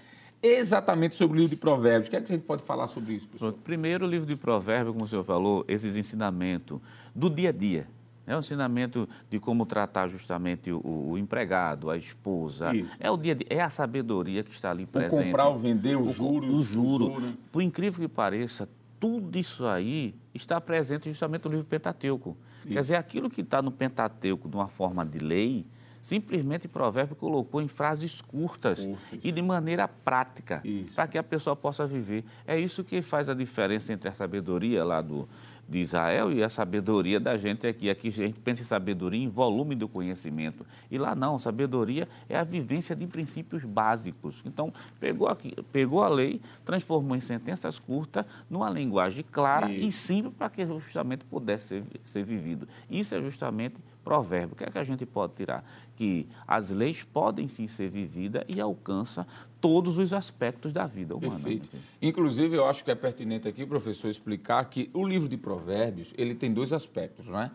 [0.41, 2.07] Exatamente sobre o livro de Provérbios.
[2.07, 3.53] O que, é que a gente pode falar sobre isso, professor?
[3.63, 6.79] Primeiro, o livro de Provérbios, como o senhor falou, esses ensinamentos
[7.13, 7.87] do dia a dia.
[8.29, 12.75] É um ensinamento de como tratar justamente o, o empregado, a esposa.
[12.75, 12.91] Isso.
[12.99, 15.19] É o dia de, é a sabedoria que está ali presente.
[15.19, 16.53] O comprar, o vender, os juros.
[16.53, 17.19] O juro.
[17.19, 17.33] Né?
[17.51, 18.69] Por incrível que pareça,
[18.99, 22.37] tudo isso aí está presente justamente no livro Pentateuco.
[22.59, 22.73] Isso.
[22.73, 25.65] Quer dizer, aquilo que está no Pentateuco de uma forma de lei,
[26.01, 29.19] Simplesmente o provérbio colocou em frases curtas Curtas.
[29.23, 30.61] e de maneira prática,
[30.95, 32.23] para que a pessoa possa viver.
[32.47, 35.27] É isso que faz a diferença entre a sabedoria lá do,
[35.69, 37.89] de Israel e a sabedoria da gente aqui.
[37.89, 40.65] Aqui a gente pensa em sabedoria em volume do conhecimento.
[40.89, 44.41] E lá não, sabedoria é a vivência de princípios básicos.
[44.45, 49.85] Então, pegou, aqui, pegou a lei, transformou em sentenças curtas, numa linguagem clara Isso.
[49.85, 52.67] e simples para que justamente pudesse ser, ser vivido.
[52.89, 54.53] Isso é justamente provérbio.
[54.53, 55.63] O que é que a gente pode tirar?
[55.99, 59.27] Que as leis podem sim ser vividas e alcança
[59.59, 61.33] todos os aspectos da vida humana.
[61.33, 61.67] Perfeito.
[62.01, 66.33] Inclusive, eu acho que é pertinente aqui, professor, explicar que o livro de Provérbios ele
[66.33, 67.51] tem dois aspectos, não é?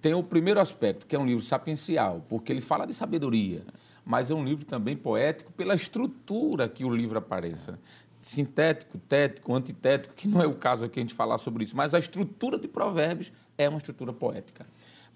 [0.00, 3.64] Tem o primeiro aspecto, que é um livro sapiencial, porque ele fala de sabedoria,
[4.04, 7.80] mas é um livro também poético pela estrutura que o livro apareça.
[8.20, 11.96] Sintético, tético, antitético, que não é o caso aqui a gente falar sobre isso, mas
[11.96, 14.64] a estrutura de Provérbios é uma estrutura poética.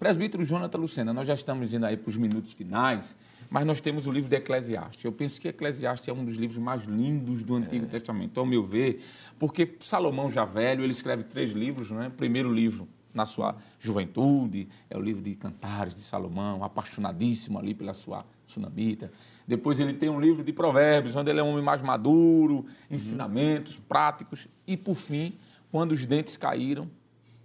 [0.03, 3.17] Presbítero Jonathan Lucena, nós já estamos indo aí para os minutos finais,
[3.49, 5.01] mas nós temos o livro de Eclesiastes.
[5.05, 7.87] Eu penso que Eclesiastes é um dos livros mais lindos do Antigo é.
[7.87, 9.01] Testamento, ao meu ver,
[9.39, 12.09] porque Salomão já velho, ele escreve três livros, não é?
[12.09, 17.93] Primeiro livro na sua juventude, é o livro de Cantares de Salomão, apaixonadíssimo ali pela
[17.93, 19.09] sua sunamita.
[19.47, 23.77] Depois ele tem um livro de Provérbios, onde ele é um homem mais maduro, ensinamentos
[23.77, 23.83] uhum.
[23.87, 24.49] práticos.
[24.67, 25.39] E por fim,
[25.71, 26.91] quando os dentes caíram,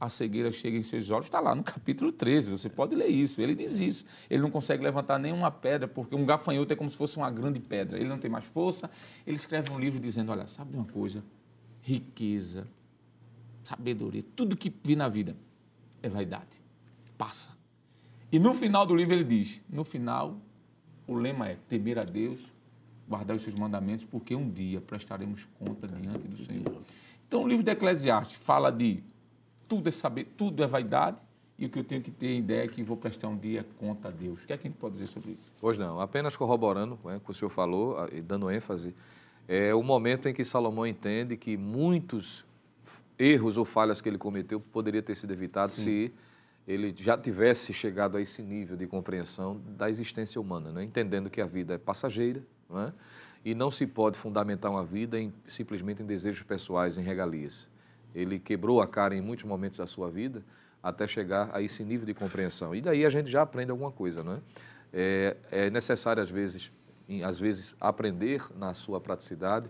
[0.00, 3.40] a cegueira chega em seus olhos, está lá no capítulo 13, você pode ler isso.
[3.40, 4.04] Ele diz isso.
[4.30, 7.58] Ele não consegue levantar nenhuma pedra, porque um gafanhoto é como se fosse uma grande
[7.58, 7.98] pedra.
[7.98, 8.90] Ele não tem mais força.
[9.26, 11.24] Ele escreve um livro dizendo: Olha, sabe uma coisa?
[11.82, 12.66] Riqueza,
[13.64, 15.36] sabedoria, tudo que vi na vida
[16.02, 16.62] é vaidade.
[17.16, 17.56] Passa.
[18.30, 20.38] E no final do livro ele diz: No final,
[21.08, 22.40] o lema é temer a Deus,
[23.08, 26.82] guardar os seus mandamentos, porque um dia prestaremos conta diante do Senhor.
[27.26, 29.02] Então, o livro de Eclesiastes fala de
[29.68, 31.22] tudo é saber, tudo é vaidade,
[31.58, 34.08] e o que eu tenho que ter ideia é que vou prestar um dia conta
[34.08, 34.44] a Deus.
[34.44, 35.52] O que é que a gente pode dizer sobre isso?
[35.60, 38.94] Pois não, apenas corroborando né, o que o senhor falou e dando ênfase,
[39.48, 42.46] é o momento em que Salomão entende que muitos
[43.18, 45.82] erros ou falhas que ele cometeu poderia ter sido evitado Sim.
[45.82, 46.12] se
[46.66, 50.84] ele já tivesse chegado a esse nível de compreensão da existência humana, né?
[50.84, 52.92] entendendo que a vida é passageira né?
[53.44, 57.66] e não se pode fundamentar uma vida em, simplesmente em desejos pessoais, em regalias.
[58.18, 60.42] Ele quebrou a cara em muitos momentos da sua vida
[60.82, 62.74] até chegar a esse nível de compreensão.
[62.74, 64.40] E daí a gente já aprende alguma coisa, não é?
[64.92, 66.72] É, é necessário, às vezes,
[67.24, 69.68] às vezes, aprender na sua praticidade,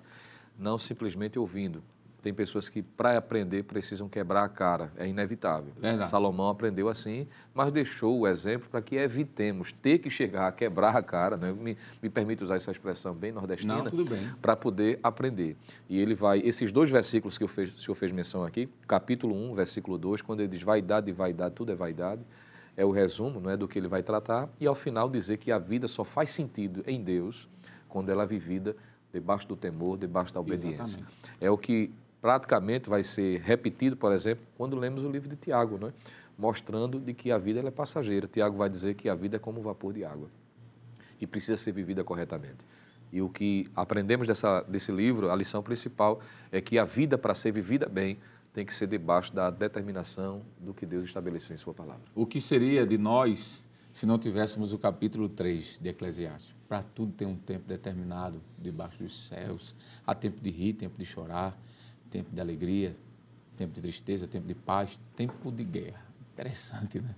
[0.59, 1.83] não simplesmente ouvindo,
[2.21, 4.93] tem pessoas que, para aprender, precisam quebrar a cara.
[4.97, 5.73] É inevitável.
[5.79, 6.11] Verdade.
[6.11, 10.97] Salomão aprendeu assim, mas deixou o exemplo para que evitemos ter que chegar a quebrar
[10.97, 11.53] a cara, né?
[11.53, 13.85] me, me permite usar essa expressão bem nordestina,
[14.43, 15.57] para poder aprender.
[15.89, 19.35] E ele vai, esses dois versículos que o, fez, o senhor fez menção aqui, capítulo
[19.35, 22.23] 1, versículo 2, quando ele diz vaidade e vaidade, tudo é vaidade,
[22.77, 25.53] é o resumo não é, do que ele vai tratar, e ao final dizer que
[25.53, 27.49] a vida só faz sentido em Deus
[27.89, 28.77] quando ela é vivida
[29.13, 30.83] debaixo do temor, debaixo da obediência.
[30.83, 31.15] Exatamente.
[31.41, 31.91] É o que
[32.21, 35.93] praticamente vai ser repetido, por exemplo, quando lemos o livro de Tiago, né?
[36.37, 38.29] mostrando de que a vida é passageira.
[38.29, 40.29] Tiago vai dizer que a vida é como um vapor de água
[41.21, 42.65] e precisa ser vivida corretamente.
[43.13, 46.21] E o que aprendemos dessa, desse livro, a lição principal,
[46.53, 48.19] é que a vida, para ser vivida bem,
[48.53, 52.03] tem que ser debaixo da determinação do que Deus estabeleceu em Sua palavra.
[52.15, 56.55] O que seria de nós se não tivéssemos o capítulo 3 de Eclesiastes?
[56.69, 59.75] Para tudo tem um tempo determinado debaixo dos céus.
[60.07, 61.59] Há tempo de rir, tempo de chorar
[62.11, 62.93] tempo de alegria,
[63.57, 66.07] tempo de tristeza, tempo de paz, tempo de guerra.
[66.33, 67.15] Interessante, né?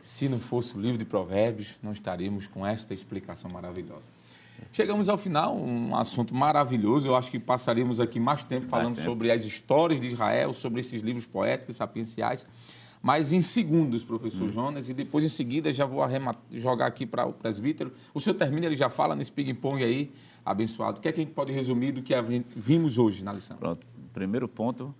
[0.00, 4.06] Se não fosse o livro de Provérbios, não estaríamos com esta explicação maravilhosa.
[4.72, 7.08] Chegamos ao final, um assunto maravilhoso.
[7.08, 9.10] Eu acho que passaríamos aqui mais tempo falando mais tempo.
[9.10, 12.46] sobre as histórias de Israel, sobre esses livros poéticos, sapienciais.
[13.00, 14.52] Mas em segundos, professor hum.
[14.52, 16.04] Jonas, e depois em seguida já vou
[16.52, 17.92] jogar aqui para o presbítero.
[18.14, 20.12] O senhor termina, ele já fala nesse ping-pong aí,
[20.44, 20.98] abençoado.
[20.98, 22.14] O que é que a gente pode resumir do que
[22.54, 23.56] vimos hoje na lição?
[23.56, 24.94] Pronto primeiro ponto,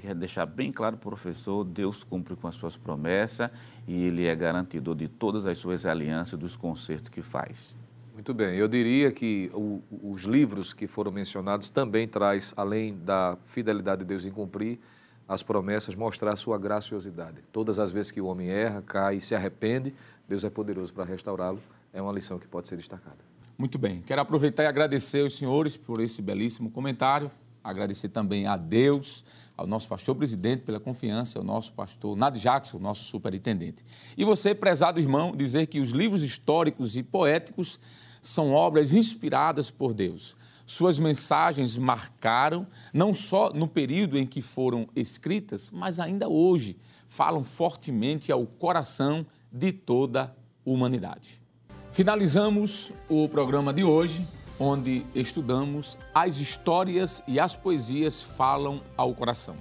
[0.00, 3.50] quer deixar bem claro para o professor, Deus cumpre com as suas promessas
[3.86, 7.74] e Ele é garantidor de todas as suas alianças, dos concertos que faz.
[8.14, 13.36] Muito bem, eu diria que o, os livros que foram mencionados também traz, além da
[13.46, 14.78] fidelidade de Deus em cumprir
[15.26, 17.42] as promessas, mostrar a sua graciosidade.
[17.50, 19.94] Todas as vezes que o homem erra, cai e se arrepende,
[20.28, 21.60] Deus é poderoso para restaurá-lo.
[21.92, 23.18] É uma lição que pode ser destacada.
[23.56, 27.30] Muito bem, quero aproveitar e agradecer aos senhores por esse belíssimo comentário.
[27.62, 29.24] Agradecer também a Deus,
[29.56, 33.84] ao nosso pastor presidente pela confiança, ao nosso pastor Nad Jackson, nosso superintendente.
[34.16, 37.78] E você, prezado irmão, dizer que os livros históricos e poéticos
[38.20, 40.36] são obras inspiradas por Deus.
[40.64, 47.44] Suas mensagens marcaram, não só no período em que foram escritas, mas ainda hoje falam
[47.44, 50.30] fortemente ao coração de toda a
[50.64, 51.42] humanidade.
[51.90, 54.26] Finalizamos o programa de hoje
[54.58, 59.56] onde estudamos as histórias e as poesias falam ao coração.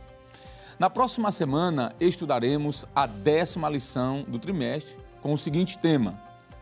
[0.80, 6.20] Na próxima semana, estudaremos a décima lição do trimestre com o seguinte tema: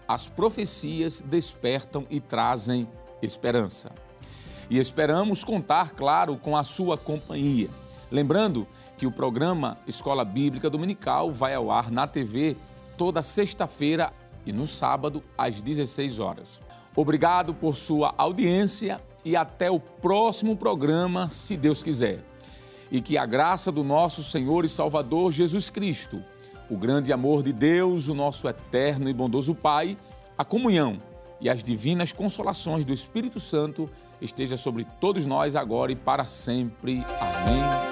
[0.07, 2.87] As profecias despertam e trazem
[3.21, 3.91] esperança.
[4.69, 7.69] E esperamos contar, claro, com a sua companhia.
[8.11, 8.67] Lembrando
[8.97, 12.57] que o programa Escola Bíblica Dominical vai ao ar na TV
[12.97, 14.11] toda sexta-feira
[14.45, 16.59] e no sábado às 16 horas.
[16.99, 22.19] Obrigado por sua audiência e até o próximo programa, se Deus quiser.
[22.91, 26.21] E que a graça do nosso Senhor e Salvador Jesus Cristo,
[26.69, 29.97] o grande amor de Deus, o nosso eterno e bondoso Pai,
[30.37, 30.97] a comunhão
[31.39, 33.89] e as divinas consolações do Espírito Santo
[34.19, 37.01] esteja sobre todos nós agora e para sempre.
[37.17, 37.88] Amém